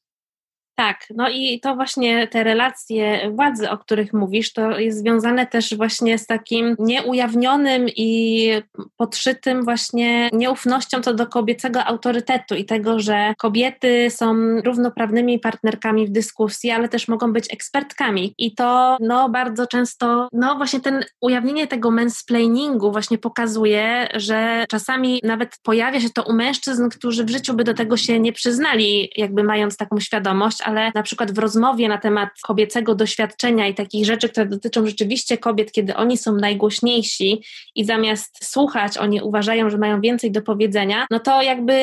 Tak, 0.82 1.06
no 1.16 1.28
i 1.28 1.60
to 1.60 1.74
właśnie 1.74 2.28
te 2.28 2.44
relacje 2.44 3.30
władzy, 3.30 3.70
o 3.70 3.78
których 3.78 4.12
mówisz, 4.12 4.52
to 4.52 4.78
jest 4.78 4.98
związane 4.98 5.46
też 5.46 5.76
właśnie 5.76 6.18
z 6.18 6.26
takim 6.26 6.76
nieujawnionym 6.78 7.86
i 7.96 8.50
podszytym 8.96 9.64
właśnie 9.64 10.30
nieufnością 10.32 11.00
co 11.00 11.14
do 11.14 11.26
kobiecego 11.26 11.84
autorytetu 11.84 12.54
i 12.54 12.64
tego, 12.64 13.00
że 13.00 13.34
kobiety 13.38 14.10
są 14.10 14.34
równoprawnymi 14.60 15.38
partnerkami 15.38 16.06
w 16.06 16.10
dyskusji, 16.10 16.70
ale 16.70 16.88
też 16.88 17.08
mogą 17.08 17.32
być 17.32 17.52
ekspertkami. 17.52 18.34
I 18.38 18.54
to 18.54 18.96
no 19.00 19.28
bardzo 19.28 19.66
często, 19.66 20.28
no 20.32 20.56
właśnie 20.56 20.80
ten 20.80 21.04
ujawnienie 21.20 21.66
tego 21.66 21.90
mansplainingu 21.90 22.92
właśnie 22.92 23.18
pokazuje, 23.18 24.08
że 24.14 24.64
czasami 24.68 25.20
nawet 25.24 25.58
pojawia 25.62 26.00
się 26.00 26.10
to 26.10 26.22
u 26.22 26.32
mężczyzn, 26.32 26.88
którzy 26.88 27.24
w 27.24 27.30
życiu 27.30 27.54
by 27.54 27.64
do 27.64 27.74
tego 27.74 27.96
się 27.96 28.20
nie 28.20 28.32
przyznali, 28.32 29.10
jakby 29.16 29.44
mając 29.44 29.76
taką 29.76 30.00
świadomość, 30.00 30.62
ale 30.72 30.92
na 30.94 31.02
przykład 31.02 31.32
w 31.32 31.38
rozmowie 31.38 31.88
na 31.88 31.98
temat 31.98 32.28
kobiecego 32.42 32.94
doświadczenia 32.94 33.68
i 33.68 33.74
takich 33.74 34.06
rzeczy, 34.06 34.28
które 34.28 34.46
dotyczą 34.46 34.86
rzeczywiście 34.86 35.38
kobiet, 35.38 35.72
kiedy 35.72 35.96
oni 35.96 36.16
są 36.16 36.34
najgłośniejsi 36.34 37.42
i 37.74 37.84
zamiast 37.84 38.44
słuchać, 38.44 38.98
oni 38.98 39.22
uważają, 39.22 39.70
że 39.70 39.78
mają 39.78 40.00
więcej 40.00 40.32
do 40.32 40.42
powiedzenia, 40.42 41.06
no 41.10 41.20
to 41.20 41.42
jakby 41.42 41.74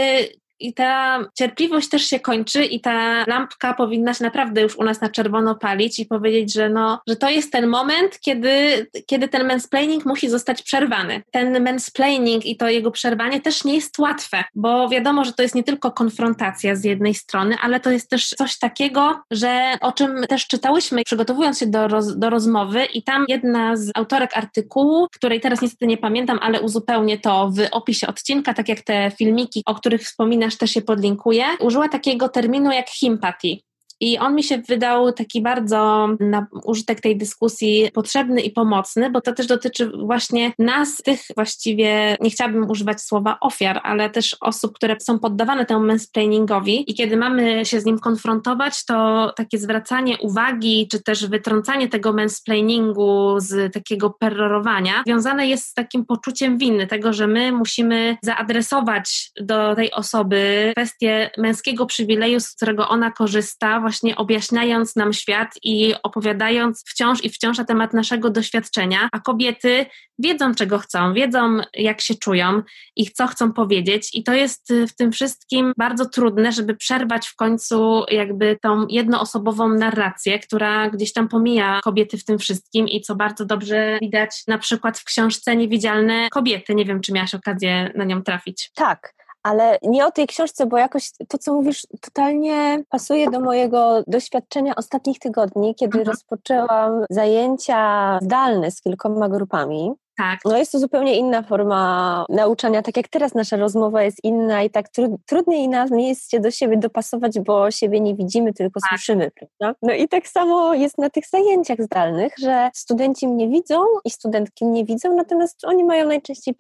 i 0.60 0.74
ta 0.74 1.20
cierpliwość 1.38 1.90
też 1.90 2.06
się 2.06 2.20
kończy 2.20 2.66
i 2.66 2.82
ta 2.82 3.26
lampka 3.28 3.74
powinna 3.74 4.14
się 4.14 4.24
naprawdę 4.24 4.62
już 4.62 4.76
u 4.76 4.84
nas 4.84 5.02
na 5.02 5.10
czerwono 5.10 5.56
palić 5.56 6.00
i 6.00 6.06
powiedzieć, 6.06 6.54
że, 6.54 6.70
no, 6.70 7.02
że 7.08 7.16
to 7.16 7.30
jest 7.30 7.52
ten 7.52 7.68
moment, 7.68 8.20
kiedy, 8.20 8.88
kiedy 9.06 9.28
ten 9.28 9.48
mansplaining 9.48 10.06
musi 10.06 10.30
zostać 10.30 10.62
przerwany. 10.62 11.24
Ten 11.32 11.64
mansplaining 11.64 12.46
i 12.46 12.58
to 12.58 12.70
jego 12.70 12.92
przerwanie 12.92 13.42
też 13.42 13.64
nie 13.64 13.76
jest 13.76 14.00
łatwe, 14.00 14.44
bo 14.56 14.90
wiadomo, 14.90 15.26
że 15.26 15.34
to 15.34 15.42
jest 15.42 15.56
nie 15.56 15.64
tylko 15.64 15.92
konfrontacja 15.92 16.76
z 16.76 16.84
jednej 16.84 17.14
strony, 17.14 17.56
ale 17.62 17.80
to 17.80 17.92
jest 17.92 18.10
też 18.10 18.30
coś 18.30 18.58
takiego, 18.58 19.22
że 19.32 19.74
o 19.82 19.92
czym 19.92 20.26
też 20.30 20.48
czytałyśmy, 20.48 21.04
przygotowując 21.04 21.60
się 21.60 21.68
do, 21.68 21.88
roz, 21.88 22.18
do 22.18 22.30
rozmowy 22.30 22.86
i 22.86 23.04
tam 23.04 23.26
jedna 23.28 23.78
z 23.78 23.92
autorek 23.96 24.38
artykułu, 24.38 25.08
której 25.16 25.40
teraz 25.40 25.62
niestety 25.62 25.88
nie 25.88 25.98
pamiętam, 25.98 26.40
ale 26.42 26.62
uzupełnię 26.62 27.18
to 27.18 27.50
w 27.50 27.68
opisie 27.72 28.08
odcinka, 28.08 28.54
tak 28.54 28.70
jak 28.70 28.82
te 28.82 29.12
filmiki, 29.18 29.64
o 29.66 29.76
których 29.76 30.02
wspomina 30.02 30.49
też 30.58 30.72
się 30.72 30.82
podlinkuje, 30.82 31.46
użyła 31.60 31.90
takiego 31.90 32.30
terminu 32.30 32.72
jak 32.72 32.90
himpati. 32.90 33.69
I 34.02 34.18
on 34.18 34.36
mi 34.36 34.44
się 34.44 34.58
wydał 34.58 35.14
taki 35.14 35.42
bardzo 35.42 36.08
na 36.20 36.48
użytek 36.64 37.02
tej 37.02 37.18
dyskusji 37.18 37.90
potrzebny 37.94 38.42
i 38.42 38.52
pomocny, 38.52 39.10
bo 39.10 39.22
to 39.22 39.34
też 39.34 39.48
dotyczy 39.48 39.92
właśnie 40.06 40.54
nas, 40.60 40.98
tych 40.98 41.22
właściwie, 41.36 42.18
nie 42.22 42.30
chciałabym 42.30 42.70
używać 42.70 43.02
słowa 43.02 43.38
ofiar, 43.42 43.82
ale 43.84 44.10
też 44.10 44.38
osób, 44.42 44.76
które 44.76 44.96
są 45.00 45.20
poddawane 45.20 45.66
temu 45.66 45.86
mansplainingowi. 45.86 46.92
I 46.92 46.94
kiedy 46.94 47.18
mamy 47.18 47.66
się 47.66 47.82
z 47.82 47.86
nim 47.86 48.00
konfrontować, 48.00 48.86
to 48.86 49.32
takie 49.36 49.58
zwracanie 49.58 50.18
uwagi, 50.18 50.88
czy 50.92 51.04
też 51.04 51.28
wytrącanie 51.28 51.88
tego 51.88 52.14
mansplainingu 52.14 53.36
z 53.38 53.74
takiego 53.74 54.10
perrorowania, 54.10 55.04
związane 55.08 55.48
jest 55.48 55.66
z 55.66 55.74
takim 55.74 56.06
poczuciem 56.06 56.58
winy, 56.58 56.88
tego, 56.88 57.14
że 57.14 57.28
my 57.28 57.52
musimy 57.52 58.18
zaadresować 58.22 59.32
do 59.42 59.76
tej 59.76 59.92
osoby 59.92 60.72
kwestię 60.76 61.30
męskiego 61.38 61.86
przywileju, 61.86 62.40
z 62.40 62.56
którego 62.56 62.90
ona 62.90 63.12
korzysta, 63.12 63.80
właśnie 63.90 64.16
objaśniając 64.16 64.96
nam 64.96 65.14
świat 65.14 65.50
i 65.64 65.94
opowiadając 66.04 66.84
wciąż 66.88 67.24
i 67.24 67.30
wciąż 67.30 67.58
na 67.58 67.66
temat 67.66 67.94
naszego 67.94 68.30
doświadczenia, 68.30 69.10
a 69.12 69.20
kobiety 69.20 69.86
wiedzą, 70.20 70.56
czego 70.56 70.80
chcą, 70.80 71.14
wiedzą, 71.14 71.58
jak 71.74 72.02
się 72.02 72.16
czują 72.16 72.62
i 72.96 73.12
co 73.12 73.28
chcą 73.28 73.54
powiedzieć, 73.54 74.10
i 74.14 74.24
to 74.24 74.34
jest 74.34 74.74
w 74.90 74.96
tym 74.96 75.12
wszystkim 75.12 75.74
bardzo 75.78 76.06
trudne, 76.06 76.52
żeby 76.52 76.76
przerwać 76.76 77.28
w 77.28 77.36
końcu 77.36 78.04
jakby 78.12 78.58
tą 78.62 78.88
jednoosobową 78.90 79.70
narrację, 79.70 80.40
która 80.40 80.90
gdzieś 80.90 81.14
tam 81.14 81.28
pomija 81.28 81.80
kobiety 81.84 82.18
w 82.18 82.26
tym 82.26 82.40
wszystkim 82.40 82.88
i 82.88 83.02
co 83.02 83.16
bardzo 83.16 83.46
dobrze 83.46 83.98
widać 84.02 84.44
na 84.48 84.58
przykład 84.58 85.00
w 85.00 85.04
książce 85.04 85.56
Niewidzialne 85.56 86.30
kobiety. 86.30 86.76
Nie 86.76 86.86
wiem, 86.86 87.02
czy 87.02 87.14
miałaś 87.14 87.36
okazję 87.36 87.92
na 87.96 88.06
nią 88.06 88.24
trafić. 88.24 88.72
Tak, 88.76 89.14
ale 89.44 89.78
nie 89.84 90.06
o 90.06 90.12
tej 90.12 90.28
książce, 90.28 90.66
bo 90.66 90.78
jakoś 90.78 91.12
to, 91.28 91.38
co 91.38 91.54
mówisz, 91.54 91.88
totalnie 92.02 92.84
pasuje 92.90 93.30
do 93.30 93.40
mojego 93.40 94.04
doświadczenia 94.08 94.76
ostatnich 94.76 95.20
tygodni, 95.20 95.76
kiedy 95.76 96.00
mhm. 96.00 96.08
rozpoczęłam 96.08 97.06
zajęcia 97.10 98.20
zdalne 98.22 98.72
z 98.72 98.82
kilkoma 98.82 99.30
grupami. 99.30 99.92
Tak. 100.20 100.40
No 100.46 100.58
jest 100.58 100.72
to 100.72 100.80
zupełnie 100.80 101.16
inna 101.18 101.44
forma 101.44 102.26
nauczania, 102.30 102.82
tak 102.82 102.98
jak 102.98 103.08
teraz 103.08 103.36
nasza 103.36 103.58
rozmowa 103.58 104.04
jest 104.04 104.24
inna 104.24 104.64
i 104.64 104.70
tak 104.70 104.90
tru, 104.90 105.20
trudniej 105.26 105.70
nam 105.70 106.00
jest 106.00 106.32
się 106.32 106.40
do 106.40 106.52
siebie 106.52 106.78
dopasować, 106.78 107.40
bo 107.40 107.72
siebie 107.72 108.00
nie 108.00 108.16
widzimy, 108.16 108.54
tylko 108.54 108.80
tak. 108.80 108.90
słyszymy, 108.90 109.32
prawda? 109.32 109.80
No 109.82 109.94
i 109.94 110.08
tak 110.08 110.28
samo 110.28 110.74
jest 110.74 110.98
na 110.98 111.10
tych 111.10 111.28
zajęciach 111.28 111.82
zdalnych, 111.82 112.34
że 112.40 112.70
studenci 112.74 113.28
mnie 113.28 113.50
widzą 113.50 113.84
i 114.06 114.10
studentki 114.10 114.66
mnie 114.66 114.86
widzą, 114.86 115.16
natomiast 115.16 115.66
oni 115.66 115.84
mają 115.84 116.08
najczęściej 116.08 116.56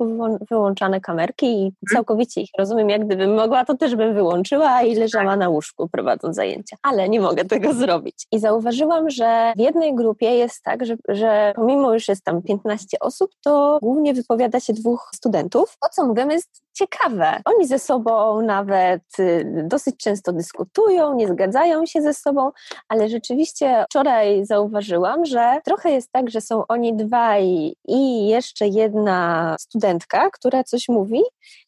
wyłączane 0.49 1.01
kamerki 1.01 1.45
i 1.45 1.65
mhm. 1.65 1.75
całkowicie 1.93 2.41
ich 2.41 2.49
rozumiem, 2.59 2.89
jak 2.89 3.05
gdybym 3.05 3.35
mogła, 3.35 3.65
to 3.65 3.77
też 3.77 3.95
bym 3.95 4.13
wyłączyła 4.13 4.81
i 4.81 4.95
leżała 4.95 5.31
tak. 5.31 5.39
na 5.39 5.49
łóżku 5.49 5.89
prowadząc 5.91 6.35
zajęcia, 6.35 6.77
ale 6.83 7.09
nie 7.09 7.19
mogę 7.19 7.45
tego 7.45 7.73
zrobić. 7.73 8.27
I 8.31 8.39
zauważyłam, 8.39 9.09
że 9.09 9.53
w 9.55 9.59
jednej 9.59 9.95
grupie 9.95 10.35
jest 10.35 10.63
tak, 10.63 10.85
że, 10.85 10.95
że 11.09 11.53
pomimo 11.55 11.93
już 11.93 12.07
jest 12.07 12.23
tam 12.23 12.41
15 12.41 12.99
osób, 12.99 13.31
to 13.43 13.48
to 13.49 13.79
głównie 13.81 14.13
wypowiada 14.13 14.59
się 14.59 14.73
dwóch 14.73 15.09
studentów. 15.15 15.77
To, 15.81 15.89
co 15.89 16.05
mówią, 16.05 16.29
jest 16.29 16.63
ciekawe. 16.73 17.41
Oni 17.45 17.67
ze 17.67 17.79
sobą 17.79 18.41
nawet 18.41 19.01
y, 19.19 19.63
dosyć 19.67 19.97
często 19.97 20.33
dyskutują, 20.33 21.15
nie 21.15 21.27
zgadzają 21.27 21.85
się 21.85 22.01
ze 22.01 22.13
sobą, 22.13 22.51
ale 22.87 23.09
rzeczywiście 23.09 23.85
wczoraj 23.89 24.45
zauważyłam, 24.45 25.25
że 25.25 25.61
trochę 25.65 25.91
jest 25.91 26.11
tak, 26.11 26.29
że 26.29 26.41
są 26.41 26.63
oni 26.67 26.95
dwaj 26.95 27.73
i 27.87 28.27
jeszcze 28.27 28.67
jedna 28.67 29.55
studentka, 29.59 30.29
która 30.29 30.63
coś 30.63 30.89
mówi. 30.89 31.21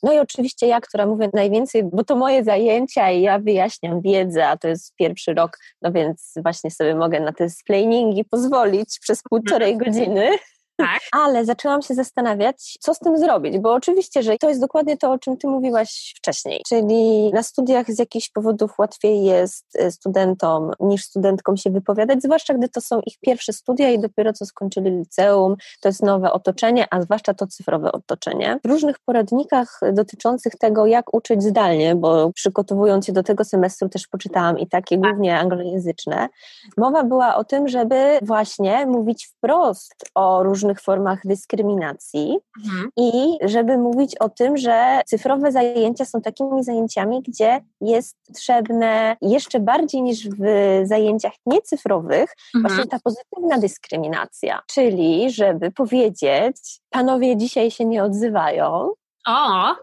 No 0.03 0.13
i 0.13 0.19
oczywiście 0.19 0.67
ja, 0.67 0.81
która 0.81 1.05
mówię 1.05 1.29
najwięcej, 1.33 1.83
bo 1.83 2.03
to 2.03 2.15
moje 2.15 2.43
zajęcia 2.43 3.11
i 3.11 3.21
ja 3.21 3.39
wyjaśniam 3.39 4.01
wiedzę, 4.01 4.47
a 4.47 4.57
to 4.57 4.67
jest 4.67 4.95
pierwszy 4.95 5.33
rok, 5.33 5.57
no 5.81 5.91
więc 5.91 6.33
właśnie 6.43 6.71
sobie 6.71 6.95
mogę 6.95 7.19
na 7.19 7.33
te 7.33 7.49
splainingi 7.49 8.25
pozwolić 8.25 8.99
przez 8.99 9.23
półtorej 9.29 9.77
godziny. 9.77 10.29
Tak. 10.81 10.99
Ale 11.11 11.45
zaczęłam 11.45 11.81
się 11.81 11.93
zastanawiać, 11.93 12.77
co 12.79 12.93
z 12.93 12.99
tym 12.99 13.17
zrobić, 13.17 13.59
bo 13.59 13.73
oczywiście, 13.73 14.23
że 14.23 14.37
to 14.37 14.49
jest 14.49 14.61
dokładnie 14.61 14.97
to, 14.97 15.11
o 15.11 15.19
czym 15.19 15.37
ty 15.37 15.47
mówiłaś 15.47 16.13
wcześniej, 16.17 16.61
czyli 16.69 17.31
na 17.33 17.43
studiach 17.43 17.91
z 17.91 17.99
jakichś 17.99 18.29
powodów 18.29 18.79
łatwiej 18.79 19.23
jest 19.23 19.65
e, 19.79 19.91
studentom 19.91 20.71
niż 20.79 21.03
studentkom 21.03 21.57
się 21.57 21.69
wypowiadać, 21.69 22.23
zwłaszcza 22.23 22.53
gdy 22.53 22.69
to 22.69 22.81
są 22.81 22.99
ich 22.99 23.13
pierwsze 23.19 23.53
studia 23.53 23.89
i 23.89 23.99
dopiero 23.99 24.33
co 24.33 24.45
skończyli 24.45 24.91
liceum, 24.91 25.55
to 25.81 25.89
jest 25.89 26.03
nowe 26.03 26.31
otoczenie, 26.31 26.87
a 26.91 27.01
zwłaszcza 27.01 27.33
to 27.33 27.47
cyfrowe 27.47 27.91
otoczenie. 27.91 28.59
W 28.65 28.67
różnych 28.67 28.99
poradnikach 28.99 29.79
dotyczących 29.93 30.55
tego, 30.55 30.85
jak 30.85 31.13
uczyć 31.13 31.43
zdalnie, 31.43 31.95
bo 31.95 32.31
przygotowując 32.33 33.05
się 33.05 33.13
do 33.13 33.23
tego 33.23 33.43
semestru 33.43 33.89
też 33.89 34.07
poczytałam 34.07 34.59
i 34.59 34.67
takie 34.67 34.97
tak. 34.97 35.09
głównie 35.09 35.39
anglojęzyczne, 35.39 36.29
mowa 36.77 37.03
była 37.03 37.35
o 37.35 37.43
tym, 37.43 37.67
żeby 37.67 38.19
właśnie 38.21 38.85
mówić 38.85 39.25
wprost 39.25 39.95
o 40.15 40.43
różnych 40.43 40.70
różnych 40.71 40.81
formach 40.81 41.19
dyskryminacji 41.25 42.37
mhm. 42.63 42.89
i 42.97 43.37
żeby 43.43 43.77
mówić 43.77 44.17
o 44.17 44.29
tym, 44.29 44.57
że 44.57 45.01
cyfrowe 45.05 45.51
zajęcia 45.51 46.05
są 46.05 46.21
takimi 46.21 46.63
zajęciami, 46.63 47.21
gdzie 47.21 47.61
jest 47.81 48.17
potrzebne 48.27 49.17
jeszcze 49.21 49.59
bardziej 49.59 50.01
niż 50.01 50.29
w 50.29 50.43
zajęciach 50.83 51.33
niecyfrowych 51.45 52.35
mhm. 52.55 52.61
właśnie 52.61 52.87
ta 52.89 52.99
pozytywna 53.03 53.57
dyskryminacja, 53.57 54.61
czyli 54.67 55.31
żeby 55.31 55.71
powiedzieć, 55.71 56.81
panowie 56.89 57.37
dzisiaj 57.37 57.71
się 57.71 57.85
nie 57.85 58.03
odzywają. 58.03 58.89
O! 59.27 59.75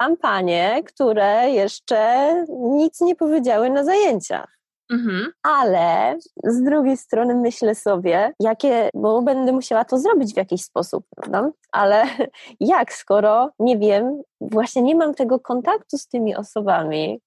Mam 0.00 0.16
panie, 0.16 0.82
które 0.86 1.50
jeszcze 1.50 2.44
nic 2.48 3.00
nie 3.00 3.16
powiedziały 3.16 3.70
na 3.70 3.84
zajęciach. 3.84 4.54
Mhm. 4.94 5.32
Ale 5.42 6.18
z 6.44 6.62
drugiej 6.62 6.96
strony 6.96 7.34
myślę 7.34 7.74
sobie, 7.74 8.32
jakie, 8.40 8.90
bo 8.94 9.22
będę 9.22 9.52
musiała 9.52 9.84
to 9.84 9.98
zrobić 9.98 10.34
w 10.34 10.36
jakiś 10.36 10.62
sposób, 10.62 11.06
prawda? 11.16 11.50
Ale 11.72 12.04
jak, 12.60 12.92
skoro 12.92 13.50
nie 13.58 13.78
wiem, 13.78 14.22
właśnie 14.40 14.82
nie 14.82 14.96
mam 14.96 15.14
tego 15.14 15.40
kontaktu 15.40 15.98
z 15.98 16.08
tymi 16.08 16.36
osobami, 16.36 17.20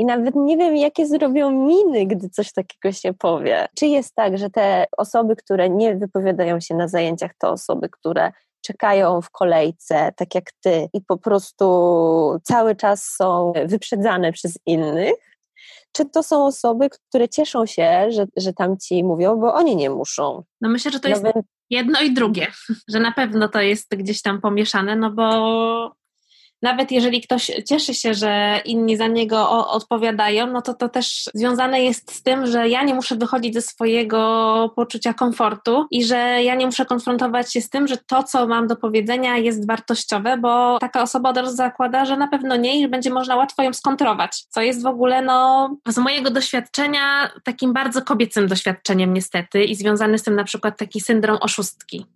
i 0.00 0.04
nawet 0.04 0.34
nie 0.34 0.56
wiem, 0.56 0.76
jakie 0.76 1.06
zrobią 1.06 1.50
miny, 1.50 2.06
gdy 2.06 2.28
coś 2.28 2.52
takiego 2.52 2.92
się 2.92 3.14
powie. 3.14 3.66
Czy 3.76 3.86
jest 3.86 4.14
tak, 4.14 4.38
że 4.38 4.50
te 4.50 4.86
osoby, 4.96 5.36
które 5.36 5.70
nie 5.70 5.96
wypowiadają 5.96 6.60
się 6.60 6.74
na 6.74 6.88
zajęciach, 6.88 7.30
to 7.38 7.50
osoby, 7.50 7.88
które 7.88 8.32
czekają 8.60 9.20
w 9.20 9.30
kolejce, 9.30 10.12
tak 10.16 10.34
jak 10.34 10.44
ty, 10.60 10.88
i 10.92 11.00
po 11.00 11.16
prostu 11.16 11.64
cały 12.42 12.76
czas 12.76 13.04
są 13.04 13.52
wyprzedzane 13.66 14.32
przez 14.32 14.58
innych? 14.66 15.14
Czy 15.98 16.10
to 16.10 16.22
są 16.22 16.46
osoby, 16.46 16.88
które 16.90 17.28
cieszą 17.28 17.66
się, 17.66 18.06
że, 18.10 18.26
że 18.36 18.52
tamci 18.52 19.04
mówią, 19.04 19.36
bo 19.36 19.54
oni 19.54 19.76
nie 19.76 19.90
muszą. 19.90 20.42
No 20.60 20.68
myślę, 20.68 20.90
że 20.90 21.00
to 21.00 21.08
jest 21.08 21.24
jedno 21.70 22.00
i 22.00 22.14
drugie, 22.14 22.46
że 22.92 23.00
na 23.00 23.12
pewno 23.12 23.48
to 23.48 23.60
jest 23.60 23.96
gdzieś 23.96 24.22
tam 24.22 24.40
pomieszane, 24.40 24.96
no 24.96 25.10
bo 25.10 25.92
nawet 26.62 26.90
jeżeli 26.90 27.20
ktoś 27.20 27.50
cieszy 27.68 27.94
się, 27.94 28.14
że 28.14 28.60
inni 28.64 28.96
za 28.96 29.06
niego 29.06 29.68
odpowiadają, 29.68 30.46
no 30.46 30.62
to 30.62 30.74
to 30.74 30.88
też 30.88 31.30
związane 31.34 31.82
jest 31.82 32.14
z 32.14 32.22
tym, 32.22 32.46
że 32.46 32.68
ja 32.68 32.82
nie 32.82 32.94
muszę 32.94 33.16
wychodzić 33.16 33.54
ze 33.54 33.62
swojego 33.62 34.72
poczucia 34.76 35.14
komfortu 35.14 35.86
i 35.90 36.04
że 36.04 36.16
ja 36.42 36.54
nie 36.54 36.66
muszę 36.66 36.86
konfrontować 36.86 37.52
się 37.52 37.60
z 37.60 37.70
tym, 37.70 37.88
że 37.88 37.96
to, 37.96 38.22
co 38.22 38.46
mam 38.46 38.66
do 38.66 38.76
powiedzenia, 38.76 39.36
jest 39.36 39.66
wartościowe, 39.66 40.38
bo 40.38 40.78
taka 40.78 41.02
osoba 41.02 41.30
od 41.30 41.36
razu 41.36 41.56
zakłada, 41.56 42.04
że 42.04 42.16
na 42.16 42.28
pewno 42.28 42.56
nie 42.56 42.80
i 42.80 42.88
będzie 42.88 43.10
można 43.10 43.36
łatwo 43.36 43.62
ją 43.62 43.72
skontrować, 43.72 44.44
co 44.48 44.60
jest 44.60 44.82
w 44.82 44.86
ogóle, 44.86 45.22
no, 45.22 45.70
z 45.88 45.98
mojego 45.98 46.30
doświadczenia 46.30 47.30
takim 47.44 47.72
bardzo 47.72 48.02
kobiecym 48.02 48.48
doświadczeniem 48.48 49.14
niestety 49.14 49.64
i 49.64 49.74
związany 49.74 50.18
z 50.18 50.22
tym 50.22 50.34
na 50.34 50.44
przykład 50.44 50.78
taki 50.78 51.00
syndrom 51.00 51.38
oszustki 51.40 52.06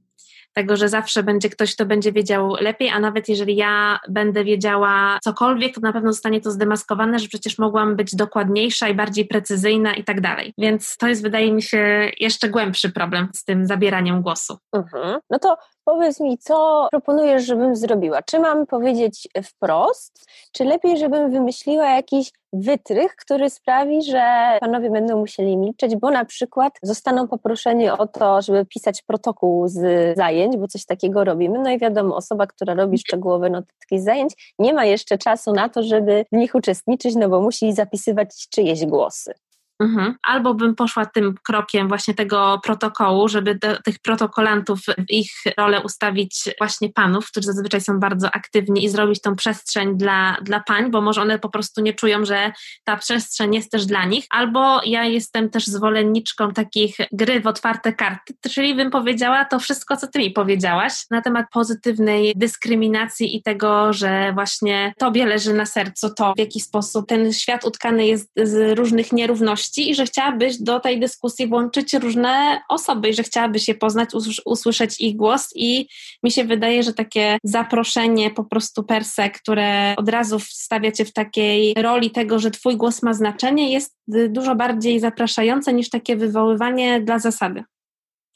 tego, 0.52 0.76
że 0.76 0.88
zawsze 0.88 1.22
będzie 1.22 1.50
ktoś, 1.50 1.74
kto 1.74 1.86
będzie 1.86 2.12
wiedział 2.12 2.54
lepiej, 2.60 2.90
a 2.90 3.00
nawet 3.00 3.28
jeżeli 3.28 3.56
ja 3.56 3.98
będę 4.08 4.44
wiedziała 4.44 5.18
cokolwiek, 5.22 5.74
to 5.74 5.80
na 5.80 5.92
pewno 5.92 6.12
zostanie 6.12 6.40
to 6.40 6.50
zdemaskowane, 6.50 7.18
że 7.18 7.28
przecież 7.28 7.58
mogłam 7.58 7.96
być 7.96 8.16
dokładniejsza 8.16 8.88
i 8.88 8.94
bardziej 8.94 9.24
precyzyjna 9.24 9.94
i 9.94 10.04
tak 10.04 10.20
dalej. 10.20 10.54
Więc 10.58 10.96
to 10.96 11.08
jest, 11.08 11.22
wydaje 11.22 11.52
mi 11.52 11.62
się, 11.62 12.10
jeszcze 12.20 12.48
głębszy 12.48 12.90
problem 12.90 13.28
z 13.34 13.44
tym 13.44 13.66
zabieraniem 13.66 14.22
głosu. 14.22 14.58
Mhm. 14.72 15.18
No 15.30 15.38
to 15.38 15.56
Powiedz 15.84 16.20
mi, 16.20 16.38
co 16.38 16.88
proponujesz, 16.90 17.44
żebym 17.44 17.76
zrobiła? 17.76 18.22
Czy 18.22 18.38
mam 18.38 18.66
powiedzieć 18.66 19.28
wprost, 19.44 20.24
czy 20.52 20.64
lepiej, 20.64 20.98
żebym 20.98 21.30
wymyśliła 21.30 21.90
jakiś 21.90 22.32
wytrych, 22.52 23.16
który 23.16 23.50
sprawi, 23.50 24.02
że 24.02 24.58
panowie 24.60 24.90
będą 24.90 25.18
musieli 25.18 25.56
milczeć, 25.56 25.96
bo 25.96 26.10
na 26.10 26.24
przykład 26.24 26.78
zostaną 26.82 27.28
poproszeni 27.28 27.90
o 27.90 28.06
to, 28.06 28.42
żeby 28.42 28.66
pisać 28.66 29.02
protokół 29.02 29.68
z 29.68 30.16
zajęć, 30.16 30.56
bo 30.56 30.68
coś 30.68 30.84
takiego 30.84 31.24
robimy. 31.24 31.58
No 31.58 31.70
i 31.70 31.78
wiadomo, 31.78 32.16
osoba, 32.16 32.46
która 32.46 32.74
robi 32.74 32.98
szczegółowe 32.98 33.50
notatki 33.50 34.00
z 34.00 34.04
zajęć, 34.04 34.54
nie 34.58 34.74
ma 34.74 34.84
jeszcze 34.84 35.18
czasu 35.18 35.52
na 35.52 35.68
to, 35.68 35.82
żeby 35.82 36.24
w 36.32 36.36
nich 36.36 36.54
uczestniczyć, 36.54 37.14
no 37.14 37.28
bo 37.28 37.40
musi 37.40 37.72
zapisywać 37.72 38.48
czyjeś 38.48 38.86
głosy. 38.86 39.34
Mhm. 39.80 40.14
Albo 40.22 40.54
bym 40.54 40.74
poszła 40.74 41.06
tym 41.06 41.34
krokiem 41.44 41.88
właśnie 41.88 42.14
tego 42.14 42.60
protokołu, 42.64 43.28
żeby 43.28 43.54
do 43.54 43.82
tych 43.82 43.98
protokolantów 43.98 44.80
w 44.80 45.10
ich 45.10 45.30
rolę 45.58 45.80
ustawić 45.80 46.44
właśnie 46.58 46.90
panów, 46.90 47.26
którzy 47.26 47.46
zazwyczaj 47.46 47.80
są 47.80 48.00
bardzo 48.00 48.30
aktywni 48.30 48.84
i 48.84 48.88
zrobić 48.88 49.20
tą 49.20 49.36
przestrzeń 49.36 49.96
dla, 49.96 50.36
dla 50.42 50.60
pań, 50.60 50.90
bo 50.90 51.00
może 51.00 51.22
one 51.22 51.38
po 51.38 51.48
prostu 51.48 51.80
nie 51.80 51.94
czują, 51.94 52.24
że 52.24 52.52
ta 52.84 52.96
przestrzeń 52.96 53.54
jest 53.54 53.70
też 53.70 53.86
dla 53.86 54.04
nich. 54.04 54.24
Albo 54.30 54.80
ja 54.84 55.04
jestem 55.04 55.50
też 55.50 55.66
zwolenniczką 55.66 56.52
takich 56.52 56.96
gry 57.12 57.40
w 57.40 57.46
otwarte 57.46 57.92
karty, 57.92 58.34
czyli 58.50 58.74
bym 58.74 58.90
powiedziała 58.90 59.44
to 59.44 59.58
wszystko, 59.58 59.96
co 59.96 60.06
ty 60.06 60.18
mi 60.18 60.30
powiedziałaś 60.30 60.92
na 61.10 61.22
temat 61.22 61.46
pozytywnej 61.52 62.32
dyskryminacji 62.36 63.36
i 63.36 63.42
tego, 63.42 63.92
że 63.92 64.32
właśnie 64.32 64.94
tobie 64.98 65.26
leży 65.26 65.54
na 65.54 65.66
sercu 65.66 66.14
to, 66.14 66.32
w 66.36 66.38
jaki 66.38 66.60
sposób 66.60 67.06
ten 67.08 67.32
świat 67.32 67.64
utkany 67.64 68.06
jest 68.06 68.28
z 68.36 68.78
różnych 68.78 69.12
nierówności 69.12 69.61
i 69.78 69.94
że 69.94 70.04
chciałabyś 70.04 70.62
do 70.62 70.80
tej 70.80 71.00
dyskusji 71.00 71.46
włączyć 71.46 71.94
różne 71.94 72.60
osoby 72.68 73.08
i 73.08 73.14
że 73.14 73.22
chciałabyś 73.22 73.68
je 73.68 73.74
poznać, 73.74 74.10
usłyszeć 74.44 75.00
ich 75.00 75.16
głos 75.16 75.48
i 75.54 75.88
mi 76.22 76.30
się 76.30 76.44
wydaje, 76.44 76.82
że 76.82 76.92
takie 76.92 77.38
zaproszenie 77.44 78.30
po 78.30 78.44
prostu 78.44 78.82
per 78.82 79.04
se, 79.04 79.30
które 79.30 79.94
od 79.96 80.08
razu 80.08 80.38
wstawia 80.38 80.92
cię 80.92 81.04
w 81.04 81.12
takiej 81.12 81.74
roli 81.74 82.10
tego, 82.10 82.38
że 82.38 82.50
twój 82.50 82.76
głos 82.76 83.02
ma 83.02 83.14
znaczenie, 83.14 83.72
jest 83.72 83.96
dużo 84.28 84.54
bardziej 84.54 85.00
zapraszające 85.00 85.72
niż 85.72 85.90
takie 85.90 86.16
wywoływanie 86.16 87.00
dla 87.00 87.18
zasady. 87.18 87.64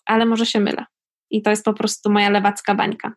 Ale 0.07 0.27
może 0.27 0.47
się 0.47 0.61
mylę. 0.61 0.85
I 1.31 1.43
to 1.43 1.51
jest 1.51 1.65
po 1.65 1.75
prostu 1.75 2.11
moja 2.11 2.31
lewacka 2.31 2.75
bańka. 2.75 3.13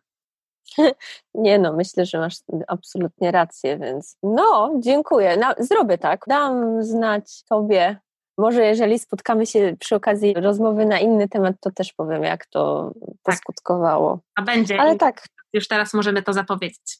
Nie 1.34 1.58
no, 1.58 1.72
myślę, 1.72 2.06
że 2.06 2.18
masz 2.18 2.36
absolutnie 2.68 3.30
rację, 3.30 3.78
więc 3.78 4.16
no, 4.22 4.74
dziękuję. 4.78 5.36
No, 5.36 5.54
zrobię 5.58 5.98
tak. 5.98 6.24
Dam 6.26 6.82
znać 6.82 7.44
Tobie, 7.44 7.96
może 8.40 8.64
jeżeli 8.64 8.98
spotkamy 8.98 9.46
się 9.46 9.76
przy 9.80 9.94
okazji 9.94 10.34
rozmowy 10.34 10.86
na 10.86 10.98
inny 10.98 11.28
temat, 11.28 11.56
to 11.60 11.70
też 11.70 11.92
powiem, 11.92 12.22
jak 12.22 12.46
to, 12.46 12.92
tak. 13.22 13.36
skutkowało. 13.36 14.18
A 14.36 14.42
będzie. 14.42 14.80
Ale 14.80 14.96
tak. 14.96 15.26
Już 15.52 15.68
teraz 15.68 15.94
możemy 15.94 16.22
to 16.22 16.32
zapowiedzieć. 16.32 16.98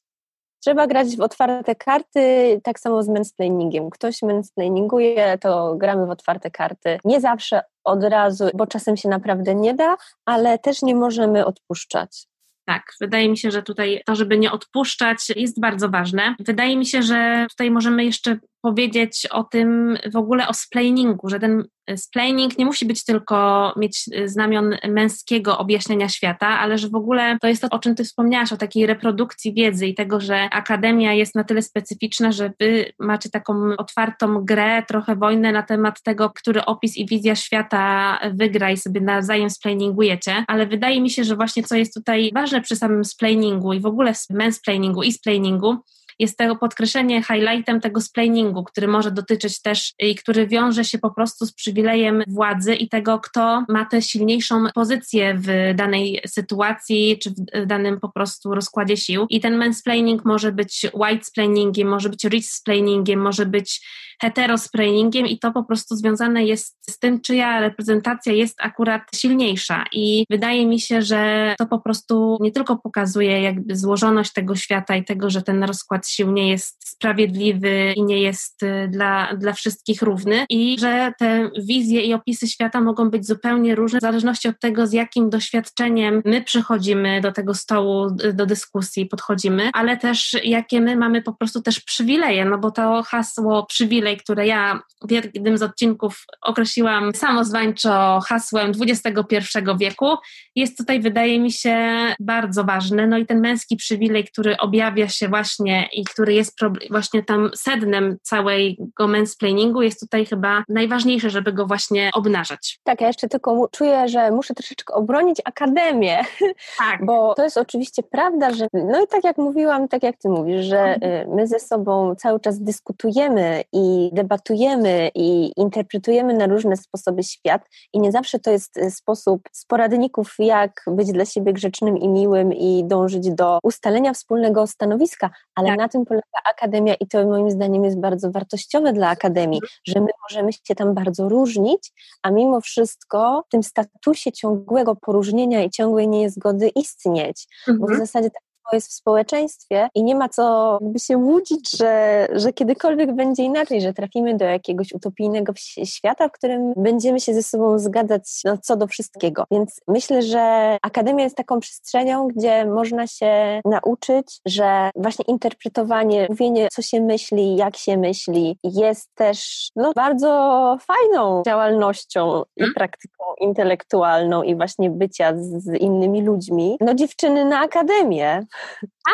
Trzeba 0.62 0.86
grać 0.86 1.16
w 1.16 1.20
otwarte 1.20 1.74
karty, 1.74 2.60
tak 2.64 2.80
samo 2.80 3.02
z 3.02 3.08
mansplainingiem. 3.08 3.90
Ktoś 3.90 4.22
mansplaininguje, 4.22 5.38
to 5.38 5.74
gramy 5.76 6.06
w 6.06 6.10
otwarte 6.10 6.50
karty. 6.50 6.98
Nie 7.04 7.20
zawsze 7.20 7.62
od 7.84 8.04
razu, 8.04 8.44
bo 8.54 8.66
czasem 8.66 8.96
się 8.96 9.08
naprawdę 9.08 9.54
nie 9.54 9.74
da, 9.74 9.96
ale 10.24 10.58
też 10.58 10.82
nie 10.82 10.94
możemy 10.94 11.46
odpuszczać. 11.46 12.26
Tak, 12.64 12.92
wydaje 13.00 13.28
mi 13.28 13.38
się, 13.38 13.50
że 13.50 13.62
tutaj 13.62 14.02
to, 14.06 14.14
żeby 14.14 14.38
nie 14.38 14.52
odpuszczać, 14.52 15.18
jest 15.36 15.60
bardzo 15.60 15.88
ważne. 15.88 16.34
Wydaje 16.38 16.76
mi 16.76 16.86
się, 16.86 17.02
że 17.02 17.46
tutaj 17.50 17.70
możemy 17.70 18.04
jeszcze 18.04 18.38
powiedzieć 18.62 19.26
o 19.30 19.44
tym 19.44 19.98
w 20.12 20.16
ogóle 20.16 20.48
o 20.48 20.54
splainingu, 20.54 21.28
że 21.28 21.40
ten 21.40 21.64
splaining 21.96 22.58
nie 22.58 22.64
musi 22.64 22.86
być 22.86 23.04
tylko 23.04 23.72
mieć 23.76 24.04
znamion 24.24 24.76
męskiego 24.88 25.58
objaśnienia 25.58 26.08
świata, 26.08 26.46
ale 26.46 26.78
że 26.78 26.88
w 26.88 26.94
ogóle 26.94 27.38
to 27.40 27.48
jest 27.48 27.62
to, 27.62 27.68
o 27.70 27.78
czym 27.78 27.94
ty 27.94 28.04
wspomniałaś, 28.04 28.52
o 28.52 28.56
takiej 28.56 28.86
reprodukcji 28.86 29.54
wiedzy 29.54 29.86
i 29.86 29.94
tego, 29.94 30.20
że 30.20 30.40
akademia 30.50 31.12
jest 31.12 31.34
na 31.34 31.44
tyle 31.44 31.62
specyficzna, 31.62 32.32
że 32.32 32.52
wy 32.60 32.92
macie 32.98 33.30
taką 33.30 33.76
otwartą 33.78 34.44
grę, 34.44 34.82
trochę 34.88 35.16
wojnę 35.16 35.52
na 35.52 35.62
temat 35.62 36.02
tego, 36.02 36.30
który 36.30 36.64
opis 36.64 36.96
i 36.96 37.06
wizja 37.06 37.36
świata 37.36 38.18
wygra 38.34 38.70
i 38.70 38.76
sobie 38.76 39.00
nawzajem 39.00 39.50
splainingujecie, 39.50 40.44
ale 40.48 40.66
wydaje 40.66 41.00
mi 41.00 41.10
się, 41.10 41.24
że 41.24 41.36
właśnie 41.36 41.62
co 41.62 41.76
jest 41.76 41.94
tutaj 41.94 42.30
ważne 42.34 42.60
przy 42.60 42.76
samym 42.76 43.04
splainingu 43.04 43.72
i 43.72 43.80
w 43.80 43.86
ogóle 43.86 44.12
mansplainingu 44.30 45.02
i 45.02 45.12
splainingu, 45.12 45.76
jest 46.20 46.38
to 46.38 46.56
podkreślenie 46.56 47.22
highlightem 47.22 47.80
tego 47.80 48.00
splainingu, 48.00 48.64
który 48.64 48.88
może 48.88 49.10
dotyczyć 49.10 49.62
też 49.62 49.92
i 49.98 50.14
który 50.14 50.46
wiąże 50.46 50.84
się 50.84 50.98
po 50.98 51.10
prostu 51.10 51.46
z 51.46 51.52
przywilejem 51.52 52.22
władzy 52.28 52.74
i 52.74 52.88
tego, 52.88 53.18
kto 53.18 53.64
ma 53.68 53.84
tę 53.84 54.02
silniejszą 54.02 54.64
pozycję 54.74 55.34
w 55.38 55.74
danej 55.74 56.20
sytuacji, 56.26 57.18
czy 57.22 57.30
w 57.30 57.66
danym 57.66 58.00
po 58.00 58.08
prostu 58.08 58.54
rozkładzie 58.54 58.96
sił. 58.96 59.26
I 59.30 59.40
ten 59.40 59.56
mansplaining 59.56 60.24
może 60.24 60.52
być 60.52 60.86
white 60.94 61.24
splainingiem, 61.24 61.88
może 61.88 62.08
być 62.08 62.24
rich 62.24 62.46
splainingiem, 62.46 63.20
może 63.20 63.46
być 63.46 63.80
heterosprainingiem 64.20 65.26
i 65.26 65.38
to 65.38 65.52
po 65.52 65.64
prostu 65.64 65.96
związane 65.96 66.44
jest 66.44 66.76
z 66.90 66.98
tym, 66.98 67.20
czyja 67.20 67.60
reprezentacja 67.60 68.32
jest 68.32 68.56
akurat 68.60 69.02
silniejsza. 69.14 69.84
I 69.92 70.24
wydaje 70.30 70.66
mi 70.66 70.80
się, 70.80 71.02
że 71.02 71.54
to 71.58 71.66
po 71.66 71.80
prostu 71.80 72.38
nie 72.40 72.52
tylko 72.52 72.76
pokazuje 72.76 73.42
jakby 73.42 73.76
złożoność 73.76 74.32
tego 74.32 74.56
świata 74.56 74.96
i 74.96 75.04
tego, 75.04 75.30
że 75.30 75.42
ten 75.42 75.64
rozkład 75.64 76.08
sił 76.10 76.32
nie 76.32 76.50
jest 76.50 76.88
sprawiedliwy 76.88 77.92
i 77.96 78.02
nie 78.02 78.20
jest 78.20 78.62
y, 78.62 78.88
dla, 78.88 79.36
dla 79.36 79.52
wszystkich 79.52 80.02
równy 80.02 80.44
i 80.48 80.76
że 80.80 81.12
te 81.18 81.50
wizje 81.62 82.00
i 82.00 82.14
opisy 82.14 82.48
świata 82.48 82.80
mogą 82.80 83.10
być 83.10 83.26
zupełnie 83.26 83.74
różne 83.74 83.98
w 83.98 84.02
zależności 84.02 84.48
od 84.48 84.60
tego, 84.60 84.86
z 84.86 84.92
jakim 84.92 85.30
doświadczeniem 85.30 86.22
my 86.24 86.42
przychodzimy 86.42 87.20
do 87.20 87.32
tego 87.32 87.54
stołu, 87.54 88.06
y, 88.24 88.32
do 88.32 88.46
dyskusji, 88.46 89.06
podchodzimy, 89.06 89.70
ale 89.72 89.96
też 89.96 90.36
jakie 90.44 90.80
my 90.80 90.96
mamy 90.96 91.22
po 91.22 91.32
prostu 91.32 91.62
też 91.62 91.80
przywileje, 91.80 92.44
no 92.44 92.58
bo 92.58 92.70
to 92.70 93.02
hasło 93.02 93.66
przywilej, 93.66 94.16
które 94.16 94.46
ja 94.46 94.82
w 95.08 95.10
jednym 95.10 95.58
z 95.58 95.62
odcinków 95.62 96.24
określiłam 96.42 97.14
samozwańczo 97.14 98.20
hasłem 98.26 98.72
XXI 98.80 99.38
wieku, 99.78 100.16
jest 100.56 100.78
tutaj, 100.78 101.00
wydaje 101.00 101.40
mi 101.40 101.52
się, 101.52 101.76
bardzo 102.20 102.64
ważne. 102.64 103.06
No 103.06 103.18
i 103.18 103.26
ten 103.26 103.40
męski 103.40 103.76
przywilej, 103.76 104.24
który 104.24 104.56
objawia 104.56 105.08
się 105.08 105.28
właśnie 105.28 105.88
i 105.92 106.04
który 106.04 106.34
jest 106.34 106.56
właśnie 106.90 107.22
tam 107.22 107.50
sednem 107.54 108.16
całego 108.22 109.08
mansplainingu, 109.08 109.82
jest 109.82 110.00
tutaj 110.00 110.26
chyba 110.26 110.64
najważniejsze, 110.68 111.30
żeby 111.30 111.52
go 111.52 111.66
właśnie 111.66 112.10
obnażać. 112.14 112.80
Tak, 112.84 113.00
ja 113.00 113.06
jeszcze 113.06 113.28
tylko 113.28 113.68
czuję, 113.72 114.08
że 114.08 114.30
muszę 114.30 114.54
troszeczkę 114.54 114.94
obronić 114.94 115.38
Akademię, 115.44 116.24
tak. 116.78 117.06
bo 117.06 117.34
to 117.34 117.44
jest 117.44 117.56
oczywiście 117.56 118.02
prawda, 118.02 118.50
że 118.50 118.68
no 118.72 119.02
i 119.04 119.06
tak 119.06 119.24
jak 119.24 119.38
mówiłam, 119.38 119.88
tak 119.88 120.02
jak 120.02 120.16
ty 120.16 120.28
mówisz, 120.28 120.64
że 120.64 120.80
mhm. 120.80 121.12
y, 121.12 121.34
my 121.36 121.46
ze 121.46 121.60
sobą 121.60 122.14
cały 122.14 122.40
czas 122.40 122.62
dyskutujemy 122.62 123.64
i 123.72 124.10
debatujemy 124.12 125.10
i 125.14 125.52
interpretujemy 125.56 126.34
na 126.34 126.46
różne 126.46 126.76
sposoby 126.76 127.22
świat 127.22 127.62
i 127.92 128.00
nie 128.00 128.12
zawsze 128.12 128.38
to 128.38 128.50
jest 128.50 128.76
y, 128.76 128.90
sposób 128.90 129.48
z 129.52 129.64
poradników, 129.64 130.34
jak 130.38 130.84
być 130.86 131.12
dla 131.12 131.24
siebie 131.24 131.52
grzecznym 131.52 131.98
i 131.98 132.08
miłym 132.08 132.52
i 132.52 132.84
dążyć 132.84 133.30
do 133.30 133.58
ustalenia 133.62 134.12
wspólnego 134.12 134.66
stanowiska, 134.66 135.30
ale 135.54 135.68
tak. 135.68 135.78
Na 135.80 135.88
tym 135.88 136.04
polega 136.04 136.24
Akademia 136.44 136.94
i 136.94 137.06
to 137.06 137.26
moim 137.26 137.50
zdaniem 137.50 137.84
jest 137.84 138.00
bardzo 138.00 138.30
wartościowe 138.30 138.92
dla 138.92 139.08
Akademii, 139.08 139.60
mhm. 139.62 139.80
że 139.86 140.00
my 140.00 140.10
możemy 140.30 140.52
się 140.52 140.74
tam 140.74 140.94
bardzo 140.94 141.28
różnić, 141.28 141.92
a 142.22 142.30
mimo 142.30 142.60
wszystko 142.60 143.44
w 143.46 143.50
tym 143.50 143.62
statusie 143.62 144.32
ciągłego 144.32 144.96
poróżnienia 144.96 145.62
i 145.64 145.70
ciągłej 145.70 146.08
niezgody 146.08 146.68
istnieć, 146.68 147.46
mhm. 147.60 147.78
bo 147.78 147.86
w 147.86 147.90
mhm. 147.90 148.06
zasadzie 148.06 148.30
tak 148.30 148.42
rówieństwo 148.60 148.76
jest 148.76 148.88
w 148.88 148.92
społeczeństwie 148.92 149.88
i 149.94 150.04
nie 150.04 150.14
ma 150.14 150.28
co 150.28 150.78
jakby 150.80 150.98
się 150.98 151.18
łudzić, 151.18 151.70
że, 151.76 152.26
że 152.32 152.52
kiedykolwiek 152.52 153.14
będzie 153.14 153.42
inaczej, 153.42 153.80
że 153.80 153.92
trafimy 153.92 154.36
do 154.36 154.44
jakiegoś 154.44 154.92
utopijnego 154.92 155.52
świata, 155.84 156.28
w 156.28 156.32
którym 156.32 156.72
będziemy 156.76 157.20
się 157.20 157.34
ze 157.34 157.42
sobą 157.42 157.78
zgadzać 157.78 158.40
no, 158.44 158.58
co 158.62 158.76
do 158.76 158.86
wszystkiego. 158.86 159.44
Więc 159.50 159.80
myślę, 159.88 160.22
że 160.22 160.76
Akademia 160.82 161.24
jest 161.24 161.36
taką 161.36 161.60
przestrzenią, 161.60 162.28
gdzie 162.28 162.64
można 162.64 163.06
się 163.06 163.60
nauczyć, 163.64 164.40
że 164.46 164.90
właśnie 164.96 165.24
interpretowanie, 165.28 166.26
mówienie, 166.30 166.68
co 166.72 166.82
się 166.82 167.00
myśli, 167.00 167.56
jak 167.56 167.76
się 167.76 167.96
myśli, 167.96 168.58
jest 168.64 169.14
też 169.14 169.68
no, 169.76 169.92
bardzo 169.94 170.76
fajną 170.80 171.42
działalnością 171.46 172.42
i 172.56 172.60
mhm. 172.62 172.74
praktyką 172.74 173.24
intelektualną 173.40 174.42
i 174.42 174.56
właśnie 174.56 174.90
bycia 174.90 175.32
z, 175.36 175.64
z 175.64 175.80
innymi 175.80 176.22
ludźmi. 176.22 176.76
No 176.80 176.94
dziewczyny 176.94 177.44
na 177.44 177.60
akademię. 177.60 178.46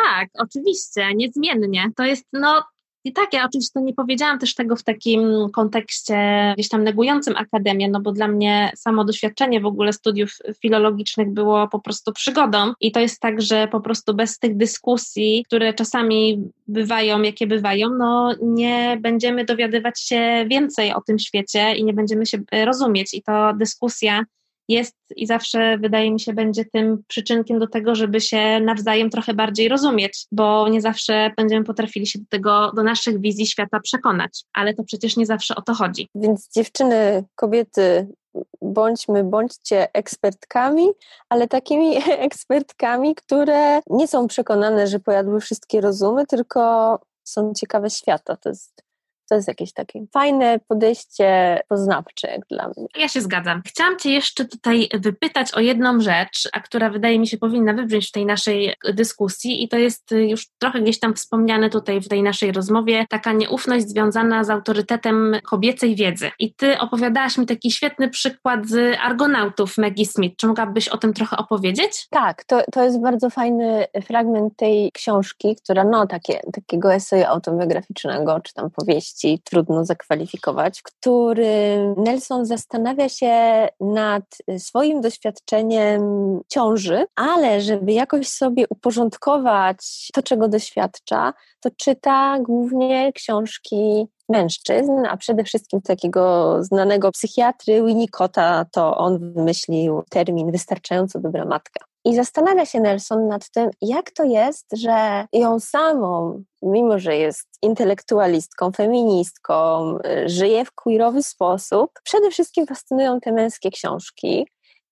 Tak, 0.03 0.29
oczywiście, 0.33 1.15
niezmiennie. 1.15 1.91
To 1.95 2.03
jest 2.03 2.25
no 2.33 2.63
i 3.07 3.13
tak, 3.13 3.33
ja 3.33 3.45
oczywiście 3.45 3.81
nie 3.81 3.93
powiedziałam 3.93 4.39
też 4.39 4.55
tego 4.55 4.75
w 4.75 4.83
takim 4.83 5.21
kontekście 5.53 6.17
gdzieś 6.53 6.69
tam 6.69 6.83
negującym 6.83 7.35
akademię, 7.37 7.89
no 7.89 8.01
bo 8.01 8.11
dla 8.11 8.27
mnie 8.27 8.71
samo 8.75 9.05
doświadczenie 9.05 9.61
w 9.61 9.65
ogóle 9.65 9.93
studiów 9.93 10.31
filologicznych 10.61 11.33
było 11.33 11.67
po 11.67 11.79
prostu 11.79 12.13
przygodą 12.13 12.73
i 12.81 12.91
to 12.91 12.99
jest 12.99 13.19
tak, 13.19 13.41
że 13.41 13.67
po 13.67 13.81
prostu 13.81 14.13
bez 14.13 14.39
tych 14.39 14.57
dyskusji, 14.57 15.43
które 15.47 15.73
czasami 15.73 16.43
bywają, 16.67 17.21
jakie 17.21 17.47
bywają, 17.47 17.89
no 17.89 18.35
nie 18.41 18.97
będziemy 19.01 19.45
dowiadywać 19.45 20.01
się 20.01 20.45
więcej 20.49 20.93
o 20.93 21.01
tym 21.01 21.19
świecie 21.19 21.75
i 21.75 21.83
nie 21.83 21.93
będziemy 21.93 22.25
się 22.25 22.37
rozumieć 22.65 23.13
i 23.13 23.23
to 23.23 23.53
dyskusja 23.53 24.23
jest 24.67 24.95
i 25.15 25.27
zawsze 25.27 25.77
wydaje 25.77 26.11
mi 26.11 26.19
się 26.19 26.33
będzie 26.33 26.65
tym 26.65 27.03
przyczynkiem 27.07 27.59
do 27.59 27.67
tego, 27.67 27.95
żeby 27.95 28.21
się 28.21 28.59
nawzajem 28.59 29.09
trochę 29.09 29.33
bardziej 29.33 29.69
rozumieć, 29.69 30.25
bo 30.31 30.69
nie 30.69 30.81
zawsze 30.81 31.31
będziemy 31.37 31.65
potrafili 31.65 32.07
się 32.07 32.19
do 32.19 32.25
tego, 32.29 32.71
do 32.75 32.83
naszych 32.83 33.21
wizji 33.21 33.47
świata 33.47 33.79
przekonać, 33.79 34.43
ale 34.53 34.73
to 34.73 34.83
przecież 34.83 35.17
nie 35.17 35.25
zawsze 35.25 35.55
o 35.55 35.61
to 35.61 35.73
chodzi. 35.73 36.09
Więc 36.15 36.49
dziewczyny, 36.55 37.23
kobiety, 37.35 38.07
bądźmy, 38.61 39.23
bądźcie 39.23 39.93
ekspertkami, 39.93 40.87
ale 41.29 41.47
takimi 41.47 41.95
ekspertkami, 42.27 43.15
które 43.15 43.79
nie 43.89 44.07
są 44.07 44.27
przekonane, 44.27 44.87
że 44.87 44.99
pojadły 44.99 45.39
wszystkie 45.39 45.81
rozumy, 45.81 46.25
tylko 46.25 46.99
są 47.23 47.53
ciekawe 47.53 47.89
świata. 47.89 48.35
To 48.35 48.49
jest 48.49 48.86
to 49.29 49.35
jest 49.35 49.47
jakieś 49.47 49.73
takie 49.73 50.05
fajne 50.13 50.59
podejście 50.67 51.59
poznawcze 51.69 52.27
jak 52.27 52.47
dla 52.49 52.67
mnie. 52.67 52.87
Ja 52.97 53.07
się 53.07 53.21
zgadzam. 53.21 53.61
Chciałam 53.67 53.99
Cię 53.99 54.11
jeszcze 54.11 54.45
tutaj 54.45 54.89
wypytać 54.93 55.53
o 55.53 55.59
jedną 55.59 56.01
rzecz, 56.01 56.49
a 56.53 56.59
która 56.59 56.89
wydaje 56.89 57.19
mi 57.19 57.27
się 57.27 57.37
powinna 57.37 57.73
wybrzmieć 57.73 58.09
w 58.09 58.11
tej 58.11 58.25
naszej 58.25 58.75
dyskusji 58.93 59.63
i 59.63 59.69
to 59.69 59.77
jest 59.77 60.11
już 60.11 60.47
trochę 60.59 60.81
gdzieś 60.81 60.99
tam 60.99 61.13
wspomniane 61.13 61.69
tutaj 61.69 62.01
w 62.01 62.07
tej 62.07 62.23
naszej 62.23 62.51
rozmowie, 62.51 63.05
taka 63.09 63.33
nieufność 63.33 63.89
związana 63.89 64.43
z 64.43 64.49
autorytetem 64.49 65.35
kobiecej 65.43 65.95
wiedzy. 65.95 66.31
I 66.39 66.53
Ty 66.53 66.79
opowiadałaś 66.79 67.37
mi 67.37 67.45
taki 67.45 67.71
świetny 67.71 68.09
przykład 68.09 68.67
z 68.67 68.97
Argonautów 69.01 69.77
Maggie 69.77 70.05
Smith. 70.05 70.35
Czy 70.37 70.47
mogłabyś 70.47 70.87
o 70.87 70.97
tym 70.97 71.13
trochę 71.13 71.37
opowiedzieć? 71.37 72.07
Tak, 72.09 72.43
to, 72.43 72.61
to 72.71 72.83
jest 72.83 73.01
bardzo 73.01 73.29
fajny 73.29 73.85
fragment 74.03 74.55
tej 74.57 74.91
książki, 74.91 75.55
która 75.63 75.83
no 75.83 76.07
takie, 76.07 76.41
takiego 76.53 76.93
eseju 76.93 77.25
autobiograficznego, 77.25 78.39
czy 78.39 78.53
tam 78.53 78.69
powieści 78.69 79.16
trudno 79.43 79.85
zakwalifikować, 79.85 80.79
w 80.79 80.83
którym 80.83 81.93
Nelson 81.97 82.45
zastanawia 82.45 83.09
się 83.09 83.67
nad 83.79 84.23
swoim 84.57 85.01
doświadczeniem 85.01 86.01
ciąży, 86.47 87.05
ale 87.15 87.61
żeby 87.61 87.91
jakoś 87.91 88.27
sobie 88.27 88.65
uporządkować 88.69 90.09
to, 90.13 90.23
czego 90.23 90.47
doświadcza, 90.47 91.33
to 91.59 91.69
czyta 91.77 92.39
głównie 92.39 93.13
książki 93.13 94.07
mężczyzn, 94.29 94.91
a 95.09 95.17
przede 95.17 95.43
wszystkim 95.43 95.81
takiego 95.81 96.57
znanego 96.63 97.11
psychiatry 97.11 97.83
Winnicotta, 97.83 98.65
to 98.71 98.97
on 98.97 99.33
wymyślił 99.33 100.03
termin 100.09 100.51
wystarczająco 100.51 101.19
dobra 101.19 101.45
matka. 101.45 101.85
I 102.07 102.15
zastanawia 102.15 102.65
się 102.65 102.79
Nelson 102.79 103.27
nad 103.27 103.49
tym, 103.49 103.69
jak 103.81 104.11
to 104.11 104.23
jest, 104.23 104.65
że 104.73 105.25
ją 105.33 105.59
samą, 105.59 106.43
mimo 106.61 106.99
że 106.99 107.17
jest 107.17 107.47
intelektualistką, 107.61 108.71
feministką, 108.71 109.97
żyje 110.25 110.65
w 110.65 110.71
queerowy 110.71 111.23
sposób, 111.23 111.91
przede 112.03 112.31
wszystkim 112.31 112.65
fascynują 112.65 113.19
te 113.19 113.31
męskie 113.31 113.71
książki, 113.71 114.47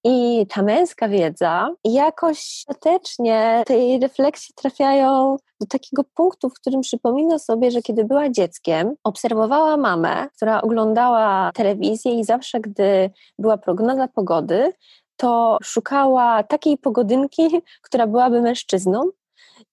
i 0.07 0.45
ta 0.49 0.61
męska 0.61 1.07
wiedza 1.09 1.69
jakoś 1.83 2.63
ostatecznie 2.67 3.63
tej 3.65 3.99
refleksji 3.99 4.55
trafiają 4.55 5.37
do 5.59 5.67
takiego 5.67 6.03
punktu, 6.15 6.49
w 6.49 6.53
którym 6.53 6.81
przypomina 6.81 7.39
sobie, 7.39 7.71
że 7.71 7.81
kiedy 7.81 8.03
była 8.03 8.29
dzieckiem, 8.29 8.95
obserwowała 9.03 9.77
mamę, 9.77 10.27
która 10.37 10.61
oglądała 10.61 11.51
telewizję 11.53 12.19
i 12.19 12.23
zawsze, 12.23 12.59
gdy 12.59 13.09
była 13.39 13.57
prognoza 13.57 14.07
pogody, 14.07 14.73
to 15.17 15.57
szukała 15.63 16.43
takiej 16.43 16.77
pogodynki, 16.77 17.61
która 17.85 18.07
byłaby 18.07 18.41
mężczyzną, 18.41 19.09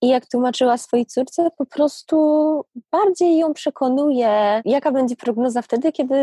i 0.02 0.08
jak 0.08 0.26
tłumaczyła 0.26 0.78
swojej 0.78 1.06
córce, 1.06 1.48
po 1.58 1.66
prostu 1.66 2.16
bardziej 2.92 3.38
ją 3.38 3.54
przekonuje, 3.54 4.62
jaka 4.64 4.92
będzie 4.92 5.16
prognoza 5.16 5.62
wtedy, 5.62 5.92
kiedy 5.92 6.14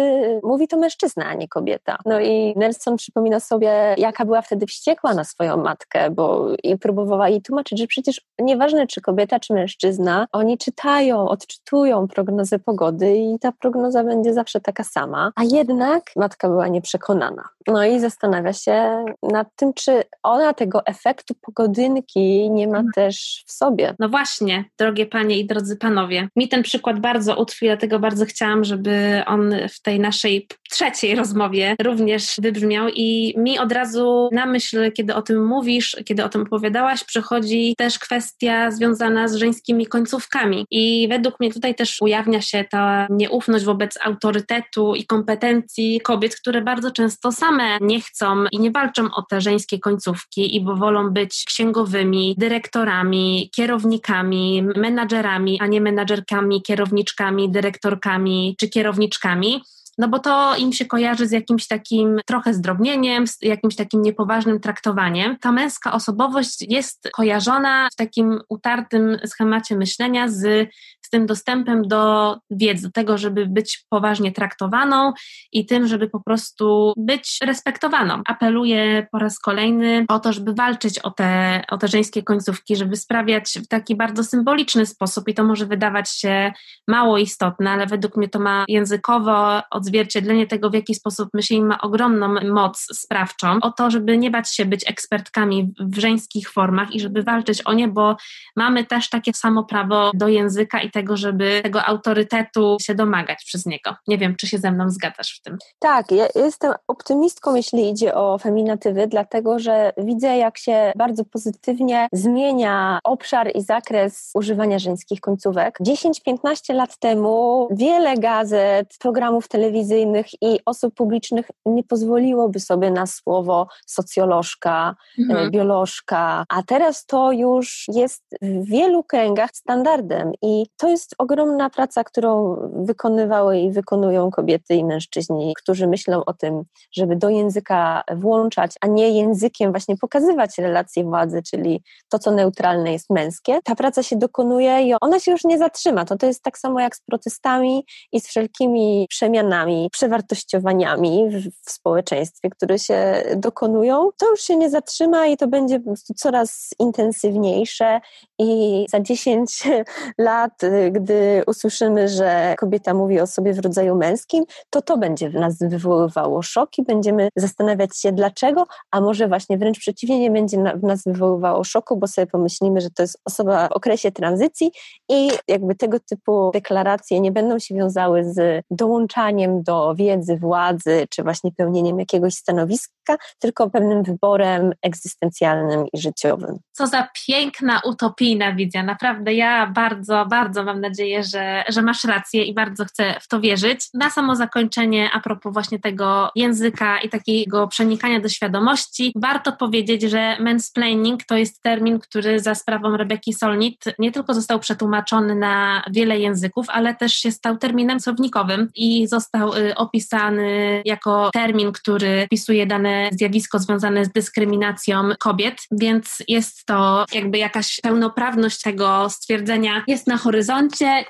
mówi 0.43 0.67
to 0.67 0.77
mężczyzna, 0.77 1.25
a 1.25 1.33
nie 1.33 1.47
kobieta. 1.47 1.97
No 2.05 2.19
i 2.19 2.53
Nelson 2.55 2.97
przypomina 2.97 3.39
sobie, 3.39 3.95
jaka 3.97 4.25
była 4.25 4.41
wtedy 4.41 4.65
wściekła 4.65 5.13
na 5.13 5.23
swoją 5.23 5.57
matkę, 5.57 6.09
bo 6.09 6.47
i 6.63 6.77
próbowała 6.77 7.29
jej 7.29 7.41
tłumaczyć, 7.41 7.79
że 7.79 7.87
przecież 7.87 8.21
nieważne 8.39 8.87
czy 8.87 9.01
kobieta, 9.01 9.39
czy 9.39 9.53
mężczyzna, 9.53 10.27
oni 10.31 10.57
czytają, 10.57 11.27
odczytują 11.27 12.07
prognozę 12.07 12.59
pogody 12.59 13.17
i 13.17 13.39
ta 13.39 13.51
prognoza 13.51 14.03
będzie 14.03 14.33
zawsze 14.33 14.61
taka 14.61 14.83
sama. 14.83 15.31
A 15.35 15.43
jednak 15.43 16.03
matka 16.15 16.49
była 16.49 16.67
nieprzekonana. 16.67 17.43
No 17.67 17.85
i 17.85 17.99
zastanawia 17.99 18.53
się 18.53 19.05
nad 19.23 19.47
tym, 19.55 19.73
czy 19.73 20.03
ona 20.23 20.53
tego 20.53 20.85
efektu 20.85 21.33
pogodynki 21.41 22.49
nie 22.51 22.67
ma 22.67 22.77
mhm. 22.77 22.91
też 22.95 23.43
w 23.49 23.51
sobie. 23.51 23.95
No 23.99 24.09
właśnie, 24.09 24.65
drogie 24.79 25.05
panie 25.05 25.39
i 25.39 25.47
drodzy 25.47 25.77
panowie. 25.77 26.29
Mi 26.35 26.47
ten 26.47 26.63
przykład 26.63 26.99
bardzo 26.99 27.41
utkwił, 27.41 27.69
dlatego 27.69 27.99
bardzo 27.99 28.25
chciałam, 28.25 28.63
żeby 28.63 29.23
on 29.25 29.55
w 29.69 29.81
tej 29.81 29.99
naszej 29.99 30.47
trzeciej 30.71 31.15
rozmowie 31.15 31.75
również 31.81 32.35
wybrzmiał 32.41 32.87
i 32.89 33.33
mi 33.37 33.59
od 33.59 33.71
razu 33.71 34.29
na 34.31 34.45
myśl, 34.45 34.91
kiedy 34.91 35.15
o 35.15 35.21
tym 35.21 35.45
mówisz, 35.45 35.97
kiedy 36.05 36.23
o 36.23 36.29
tym 36.29 36.41
opowiadałaś, 36.41 37.03
przychodzi 37.03 37.73
też 37.77 37.99
kwestia 37.99 38.71
związana 38.71 39.27
z 39.27 39.35
żeńskimi 39.35 39.85
końcówkami 39.87 40.65
i 40.71 41.07
według 41.09 41.39
mnie 41.39 41.53
tutaj 41.53 41.75
też 41.75 41.97
ujawnia 42.01 42.41
się 42.41 42.65
ta 42.71 43.07
nieufność 43.09 43.65
wobec 43.65 43.97
autorytetu 44.01 44.95
i 44.95 45.05
kompetencji 45.05 46.01
kobiet, 46.01 46.35
które 46.35 46.61
bardzo 46.61 46.91
często 46.91 47.31
same 47.31 47.77
nie 47.81 48.01
chcą 48.01 48.45
i 48.51 48.59
nie 48.59 48.71
walczą 48.71 49.03
o 49.15 49.21
te 49.21 49.41
żeńskie 49.41 49.79
końcówki 49.79 50.55
i 50.55 50.61
bo 50.61 50.75
wolą 50.75 51.09
być 51.09 51.43
księgowymi, 51.47 52.35
dyrektorami, 52.37 53.38
kierownikami, 53.47 54.63
menadżerami, 54.75 55.59
a 55.61 55.67
nie 55.67 55.81
menadżerkami, 55.81 56.61
kierowniczkami, 56.61 57.51
dyrektorkami 57.51 58.55
czy 58.59 58.69
kierowniczkami 58.69 59.61
no 59.99 60.07
bo 60.07 60.19
to 60.19 60.55
im 60.55 60.73
się 60.73 60.85
kojarzy 60.85 61.27
z 61.27 61.31
jakimś 61.31 61.67
takim 61.67 62.19
trochę 62.25 62.53
zdrobnieniem, 62.53 63.27
z 63.27 63.37
jakimś 63.41 63.75
takim 63.75 64.01
niepoważnym 64.01 64.59
traktowaniem. 64.59 65.37
Ta 65.37 65.51
męska 65.51 65.91
osobowość 65.91 66.65
jest 66.69 67.09
kojarzona 67.13 67.87
w 67.91 67.95
takim 67.95 68.39
utartym 68.49 69.17
schemacie 69.25 69.75
myślenia 69.75 70.29
z, 70.29 70.69
z 71.09 71.11
tym 71.11 71.25
dostępem 71.25 71.87
do 71.87 72.35
wiedzy, 72.51 72.87
do 72.87 72.91
tego, 72.91 73.17
żeby 73.17 73.45
być 73.45 73.85
poważnie 73.89 74.31
traktowaną 74.31 75.13
i 75.51 75.65
tym, 75.65 75.87
żeby 75.87 76.09
po 76.09 76.19
prostu 76.19 76.93
być 76.97 77.37
respektowaną. 77.43 78.21
Apeluję 78.25 79.07
po 79.11 79.19
raz 79.19 79.39
kolejny 79.39 80.05
o 80.07 80.19
to, 80.19 80.33
żeby 80.33 80.53
walczyć 80.53 80.99
o 80.99 81.11
te, 81.11 81.61
o 81.69 81.77
te 81.77 81.87
żeńskie 81.87 82.23
końcówki, 82.23 82.75
żeby 82.75 82.95
sprawiać 82.95 83.59
w 83.65 83.67
taki 83.67 83.95
bardzo 83.95 84.23
symboliczny 84.23 84.85
sposób 84.85 85.27
i 85.27 85.33
to 85.33 85.43
może 85.43 85.65
wydawać 85.65 86.09
się 86.09 86.53
mało 86.87 87.17
istotne, 87.17 87.71
ale 87.71 87.87
według 87.87 88.17
mnie 88.17 88.29
to 88.29 88.39
ma 88.39 88.65
językowo 88.67 89.61
od 89.71 89.89
odzwierciedlenie 89.89 90.47
tego, 90.47 90.69
w 90.69 90.73
jaki 90.73 90.95
sposób 90.95 91.29
myślenie 91.33 91.65
ma 91.65 91.81
ogromną 91.81 92.35
moc 92.53 92.77
sprawczą, 92.77 93.59
o 93.61 93.71
to, 93.71 93.91
żeby 93.91 94.17
nie 94.17 94.31
bać 94.31 94.55
się 94.55 94.65
być 94.65 94.89
ekspertkami 94.89 95.73
w 95.79 95.99
żeńskich 95.99 96.49
formach 96.49 96.95
i 96.95 96.99
żeby 96.99 97.23
walczyć 97.23 97.61
o 97.61 97.73
nie, 97.73 97.87
bo 97.87 98.17
mamy 98.55 98.85
też 98.85 99.09
takie 99.09 99.33
samo 99.33 99.63
prawo 99.63 100.11
do 100.13 100.27
języka 100.27 100.81
i 100.81 100.91
tego, 100.91 100.98
żeby 101.17 101.59
tego 101.63 101.83
autorytetu 101.83 102.77
się 102.81 102.95
domagać 102.95 103.43
przez 103.45 103.65
niego. 103.65 103.95
Nie 104.07 104.17
wiem, 104.17 104.35
czy 104.35 104.47
się 104.47 104.57
ze 104.57 104.71
mną 104.71 104.89
zgadzasz 104.89 105.39
w 105.39 105.41
tym. 105.41 105.57
Tak, 105.79 106.11
ja 106.11 106.27
jestem 106.35 106.73
optymistką, 106.87 107.55
jeśli 107.55 107.89
idzie 107.89 108.15
o 108.15 108.37
feminatywy, 108.37 109.07
dlatego 109.07 109.59
że 109.59 109.93
widzę, 109.97 110.37
jak 110.37 110.57
się 110.57 110.91
bardzo 110.95 111.25
pozytywnie 111.25 112.07
zmienia 112.11 112.99
obszar 113.03 113.51
i 113.55 113.61
zakres 113.61 114.31
używania 114.33 114.79
żeńskich 114.79 115.21
końcówek. 115.21 115.79
10-15 115.79 116.73
lat 116.75 116.97
temu 116.99 117.67
wiele 117.71 118.17
gazet, 118.17 118.97
programów 118.99 119.47
telewizyjnych 119.47 120.25
i 120.41 120.59
osób 120.65 120.95
publicznych 120.95 121.45
nie 121.65 121.83
pozwoliłoby 121.83 122.59
sobie 122.59 122.91
na 122.91 123.05
słowo 123.05 123.67
socjolożka, 123.85 124.95
mhm. 125.19 125.47
E, 125.47 125.49
biolożka, 125.49 126.45
a 126.49 126.63
teraz 126.63 127.05
to 127.05 127.31
już 127.31 127.85
jest 127.87 128.23
w 128.41 128.65
wielu 128.65 129.03
kręgach 129.03 129.49
standardem 129.53 130.31
i 130.41 130.65
to 130.77 130.88
jest 130.89 131.15
ogromna 131.17 131.69
praca, 131.69 132.03
którą 132.03 132.55
wykonywały 132.73 133.59
i 133.59 133.71
wykonują 133.71 134.31
kobiety 134.31 134.75
i 134.75 134.85
mężczyźni, 134.85 135.53
którzy 135.57 135.87
myślą 135.87 136.25
o 136.25 136.33
tym, 136.33 136.63
żeby 136.91 137.15
do 137.15 137.29
języka 137.29 138.03
włączać, 138.15 138.71
a 138.81 138.87
nie 138.87 139.09
językiem 139.09 139.71
właśnie 139.71 139.97
pokazywać 139.97 140.57
relacje 140.57 141.03
władzy, 141.03 141.41
czyli 141.43 141.83
to, 142.09 142.19
co 142.19 142.31
neutralne 142.31 142.91
jest 142.91 143.09
męskie. 143.09 143.59
Ta 143.63 143.75
praca 143.75 144.03
się 144.03 144.15
dokonuje 144.15 144.81
i 144.81 144.93
ona 145.01 145.19
się 145.19 145.31
już 145.31 145.43
nie 145.43 145.57
zatrzyma. 145.57 146.05
To, 146.05 146.17
to 146.17 146.25
jest 146.25 146.43
tak 146.43 146.57
samo 146.57 146.79
jak 146.79 146.95
z 146.95 147.01
protestami 147.01 147.85
i 148.11 148.21
z 148.21 148.27
wszelkimi 148.27 149.05
przemianami, 149.09 149.89
przewartościowaniami 149.91 151.29
w, 151.29 151.49
w 151.65 151.71
społeczeństwie, 151.71 152.49
które 152.49 152.79
się 152.79 153.23
dokonują. 153.35 154.09
To 154.17 154.29
już 154.29 154.41
się 154.41 154.55
nie 154.55 154.69
zatrzyma 154.69 155.27
i 155.27 155.37
to 155.37 155.47
będzie 155.47 155.79
po 155.79 155.85
prostu 155.85 156.13
coraz 156.13 156.69
intensywniejsze 156.79 158.01
i 158.39 158.85
za 158.89 158.99
10 158.99 159.63
lat, 160.17 160.63
y, 160.63 160.78
gdy 160.91 161.43
usłyszymy, 161.47 162.07
że 162.07 162.55
kobieta 162.57 162.93
mówi 162.93 163.19
o 163.19 163.27
sobie 163.27 163.53
w 163.53 163.59
rodzaju 163.59 163.95
męskim, 163.95 164.43
to 164.69 164.81
to 164.81 164.97
będzie 164.97 165.29
w 165.29 165.33
nas 165.33 165.57
wywoływało 165.59 166.41
szok 166.41 166.77
i 166.77 166.83
będziemy 166.83 167.29
zastanawiać 167.35 167.97
się 167.97 168.11
dlaczego, 168.11 168.65
a 168.91 169.01
może 169.01 169.27
właśnie 169.27 169.57
wręcz 169.57 169.79
przeciwnie, 169.79 170.19
nie 170.19 170.31
będzie 170.31 170.57
w 170.57 170.83
nas 170.83 171.03
wywoływało 171.05 171.63
szoku, 171.63 171.97
bo 171.97 172.07
sobie 172.07 172.27
pomyślimy, 172.27 172.81
że 172.81 172.89
to 172.89 173.03
jest 173.03 173.21
osoba 173.25 173.67
w 173.67 173.71
okresie 173.71 174.11
tranzycji 174.11 174.71
i 175.09 175.29
jakby 175.47 175.75
tego 175.75 175.99
typu 175.99 176.51
deklaracje 176.53 177.19
nie 177.19 177.31
będą 177.31 177.59
się 177.59 177.75
wiązały 177.75 178.23
z 178.23 178.65
dołączaniem 178.71 179.63
do 179.63 179.95
wiedzy, 179.95 180.37
władzy, 180.37 181.07
czy 181.09 181.23
właśnie 181.23 181.51
pełnieniem 181.51 181.99
jakiegoś 181.99 182.33
stanowiska, 182.33 183.17
tylko 183.39 183.69
pewnym 183.69 184.03
wyborem 184.03 184.73
egzystencjalnym 184.81 185.85
i 185.93 185.99
życiowym. 185.99 186.59
Co 186.71 186.87
za 186.87 187.07
piękna 187.27 187.81
utopijna 187.85 188.55
wizja. 188.55 188.83
Naprawdę 188.83 189.33
ja 189.33 189.67
bardzo, 189.67 190.25
bardzo 190.25 190.63
mam 190.69 190.81
nadzieję, 190.81 191.23
że, 191.23 191.63
że 191.69 191.81
masz 191.81 192.03
rację 192.03 192.43
i 192.43 192.53
bardzo 192.53 192.85
chcę 192.85 193.15
w 193.21 193.27
to 193.27 193.39
wierzyć. 193.39 193.87
Na 193.93 194.09
samo 194.09 194.35
zakończenie, 194.35 195.09
a 195.13 195.19
propos 195.19 195.53
właśnie 195.53 195.79
tego 195.79 196.29
języka 196.35 196.99
i 196.99 197.09
takiego 197.09 197.67
przenikania 197.67 198.19
do 198.19 198.29
świadomości, 198.29 199.13
warto 199.15 199.51
powiedzieć, 199.51 200.01
że 200.01 200.37
mansplaining 200.39 201.23
to 201.23 201.37
jest 201.37 201.61
termin, 201.61 201.99
który 201.99 202.39
za 202.39 202.55
sprawą 202.55 202.97
Rebeki 202.97 203.33
Solnit 203.33 203.83
nie 203.99 204.11
tylko 204.11 204.33
został 204.33 204.59
przetłumaczony 204.59 205.35
na 205.35 205.83
wiele 205.91 206.19
języków, 206.19 206.65
ale 206.69 206.95
też 206.95 207.13
się 207.13 207.31
stał 207.31 207.57
terminem 207.57 207.99
słownikowym 207.99 208.69
i 208.75 209.07
został 209.07 209.55
y, 209.55 209.75
opisany 209.75 210.81
jako 210.85 211.29
termin, 211.33 211.71
który 211.71 212.23
opisuje 212.25 212.67
dane 212.67 213.09
zjawisko 213.11 213.59
związane 213.59 214.05
z 214.05 214.11
dyskryminacją 214.11 215.09
kobiet, 215.19 215.55
więc 215.71 216.23
jest 216.27 216.65
to 216.65 217.05
jakby 217.13 217.37
jakaś 217.37 217.79
pełnoprawność 217.83 218.61
tego 218.61 219.09
stwierdzenia 219.09 219.83
jest 219.87 220.07
na 220.07 220.17
horyzoncie 220.17 220.58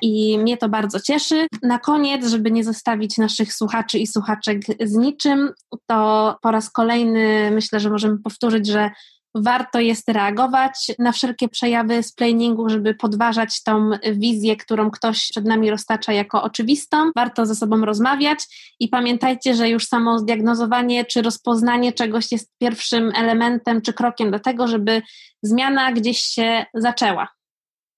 i 0.02 0.40
mnie 0.40 0.58
to 0.58 0.70
bardzo 0.70 1.00
cieszy. 1.00 1.48
Na 1.64 1.80
koniec, 1.80 2.28
żeby 2.28 2.52
nie 2.52 2.64
zostawić 2.64 3.18
naszych 3.18 3.54
słuchaczy 3.54 4.00
i 4.00 4.08
słuchaczek 4.08 4.62
z 4.84 4.94
niczym, 4.94 5.50
to 5.88 6.38
po 6.42 6.52
raz 6.52 6.72
kolejny 6.72 7.52
myślę, 7.52 7.80
że 7.80 7.90
możemy 7.90 8.18
powtórzyć, 8.18 8.68
że 8.68 8.90
warto 9.36 9.80
jest 9.80 10.10
reagować 10.10 10.92
na 11.00 11.12
wszelkie 11.12 11.50
przejawy 11.50 12.04
splainingu, 12.04 12.70
żeby 12.70 12.96
podważać 12.96 13.64
tą 13.64 13.90
wizję, 14.14 14.58
którą 14.58 14.92
ktoś 14.92 15.30
przed 15.32 15.46
nami 15.46 15.70
roztacza 15.70 16.14
jako 16.14 16.44
oczywistą. 16.44 17.12
Warto 17.16 17.46
ze 17.46 17.56
sobą 17.56 17.86
rozmawiać 17.86 18.40
i 18.80 18.88
pamiętajcie, 18.88 19.56
że 19.56 19.70
już 19.70 19.86
samo 19.86 20.20
zdiagnozowanie 20.20 21.06
czy 21.06 21.22
rozpoznanie 21.22 21.94
czegoś 21.94 22.32
jest 22.32 22.52
pierwszym 22.62 23.12
elementem 23.16 23.82
czy 23.82 23.94
krokiem 23.94 24.32
do 24.32 24.40
tego, 24.40 24.68
żeby 24.68 25.02
zmiana 25.44 25.92
gdzieś 25.92 26.20
się 26.20 26.66
zaczęła. 26.74 27.39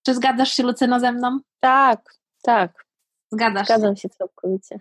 Czy 0.05 0.15
zgadzasz 0.15 0.53
się, 0.53 0.63
Lucyno, 0.63 0.99
ze 0.99 1.11
mną? 1.11 1.39
Tak, 1.59 2.13
tak. 2.43 2.85
Zgadzasz 3.31 3.67
Zgadzam 3.67 3.95
się 3.95 4.09
całkowicie. 4.09 4.79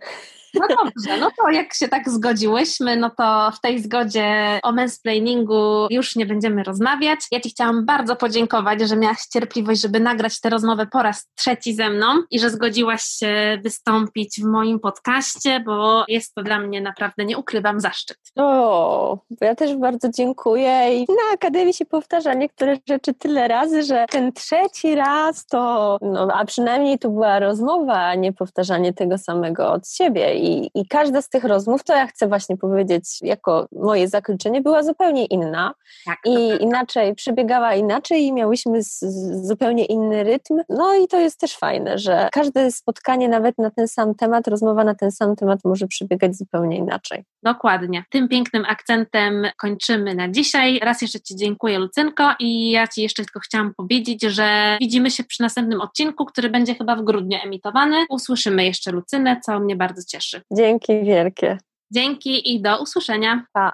No 0.55 0.67
dobrze, 0.69 1.17
no 1.21 1.31
to 1.39 1.51
jak 1.51 1.75
się 1.75 1.89
tak 1.89 2.11
zgodziłyśmy, 2.11 2.97
no 2.97 3.11
to 3.11 3.51
w 3.55 3.61
tej 3.61 3.83
zgodzie 3.83 4.61
o 4.63 4.73
mansplainingu 4.73 5.87
już 5.91 6.17
nie 6.17 6.27
będziemy 6.27 6.63
rozmawiać. 6.63 7.21
Ja 7.33 7.41
Ci 7.41 7.51
chciałam 7.51 7.87
bardzo 7.87 8.17
podziękować, 8.17 8.81
że 8.81 8.97
miałaś 8.97 9.19
cierpliwość, 9.33 9.81
żeby 9.81 10.01
nagrać 10.01 10.41
tę 10.41 10.51
rozmowę 10.51 10.87
po 10.87 11.03
raz 11.03 11.29
trzeci 11.35 11.75
ze 11.75 11.91
mną 11.91 12.07
i 12.31 12.39
że 12.39 12.51
zgodziłaś 12.51 13.03
się 13.03 13.59
wystąpić 13.65 14.41
w 14.41 14.45
moim 14.45 14.81
podcaście, 14.81 15.61
bo 15.61 16.05
jest 16.09 16.35
to 16.35 16.43
dla 16.43 16.59
mnie 16.59 16.81
naprawdę, 16.81 17.25
nie 17.25 17.39
ukrywam, 17.39 17.81
zaszczyt. 17.81 18.19
O, 18.37 19.19
ja 19.41 19.55
też 19.55 19.77
bardzo 19.77 20.09
dziękuję 20.09 20.99
i 20.99 21.01
na 21.01 21.35
Akademii 21.35 21.75
się 21.75 21.87
powtarza 21.87 22.35
niektóre 22.35 22.77
rzeczy 22.89 23.15
tyle 23.15 23.49
razy, 23.49 23.83
że 23.83 24.05
ten 24.11 24.33
trzeci 24.33 24.95
raz 24.95 25.47
to, 25.47 25.99
no 26.03 26.29
a 26.35 26.45
przynajmniej 26.45 26.99
to 26.99 27.09
była 27.09 27.39
rozmowa, 27.39 27.95
a 27.95 28.15
nie 28.15 28.33
powtarzanie 28.41 28.93
tego 28.93 29.19
samego 29.19 29.73
od 29.73 29.89
siebie 29.89 30.35
i, 30.35 30.71
I 30.75 30.89
każda 30.89 31.23
z 31.23 31.29
tych 31.29 31.45
rozmów, 31.45 31.85
to 31.85 31.97
ja 31.97 32.07
chcę 32.07 32.27
właśnie 32.27 32.57
powiedzieć, 32.57 33.05
jako 33.23 33.69
moje 33.73 34.09
zakończenie, 34.09 34.61
była 34.61 34.83
zupełnie 34.83 35.25
inna 35.25 35.75
tak, 36.07 36.19
i 36.27 36.63
inaczej, 36.63 37.15
przebiegała 37.15 37.75
inaczej 37.75 38.25
i 38.25 38.33
miałyśmy 38.33 38.83
z, 38.83 39.01
z 39.01 39.47
zupełnie 39.49 39.85
inny 39.85 40.25
rytm. 40.25 40.61
No 40.69 40.95
i 40.95 41.09
to 41.09 41.21
jest 41.21 41.41
też 41.41 41.57
fajne, 41.57 41.99
że 41.99 42.29
każde 42.33 42.73
spotkanie, 42.73 43.29
nawet 43.29 43.59
na 43.59 43.71
ten 43.71 43.89
sam 43.89 44.15
temat, 44.15 44.49
rozmowa 44.49 44.85
na 44.85 44.95
ten 44.95 45.11
sam 45.11 45.37
temat 45.37 45.61
może 45.65 45.87
przebiegać 45.87 46.37
zupełnie 46.37 46.77
inaczej. 46.77 47.25
Dokładnie. 47.43 48.05
Tym 48.11 48.29
pięknym 48.29 48.65
akcentem 48.69 49.47
kończymy 49.57 50.15
na 50.15 50.29
dzisiaj. 50.29 50.81
Raz 50.83 51.03
jeszcze 51.03 51.21
Ci 51.21 51.37
dziękuję, 51.37 51.79
Lucynko, 51.79 52.35
i 52.39 52.71
ja 52.71 52.89
Ci 52.89 53.03
jeszcze 53.03 53.25
tylko 53.25 53.41
chciałam 53.41 53.75
powiedzieć, 53.75 54.23
że 54.23 54.77
widzimy 54.81 55.11
się 55.11 55.25
przy 55.25 55.43
następnym 55.43 55.81
odcinku, 55.81 56.27
który 56.27 56.51
będzie 56.51 56.75
chyba 56.75 56.97
w 56.97 57.03
grudniu 57.03 57.39
emitowany. 57.45 58.07
Usłyszymy 58.11 58.65
jeszcze 58.65 58.93
Lucynę, 58.93 59.41
co 59.45 59.61
mnie 59.61 59.77
bardzo 59.77 60.03
cieszy. 60.09 60.43
Dzięki 60.53 61.05
wielkie. 61.05 61.59
Dzięki 61.93 62.55
i 62.55 62.63
do 62.63 62.83
usłyszenia. 62.83 63.45
Pa. 63.53 63.73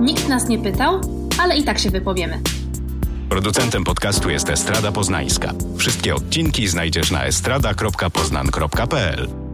Nikt 0.00 0.28
nas 0.28 0.48
nie 0.48 0.58
pytał, 0.58 1.00
ale 1.42 1.56
i 1.56 1.64
tak 1.64 1.78
się 1.78 1.90
wypowiemy. 1.90 2.38
Producentem 3.28 3.84
podcastu 3.84 4.30
jest 4.30 4.50
Estrada 4.50 4.92
Poznańska. 4.92 5.52
Wszystkie 5.78 6.14
odcinki 6.14 6.68
znajdziesz 6.68 7.10
na 7.10 7.24
estrada.poznan.pl. 7.24 9.45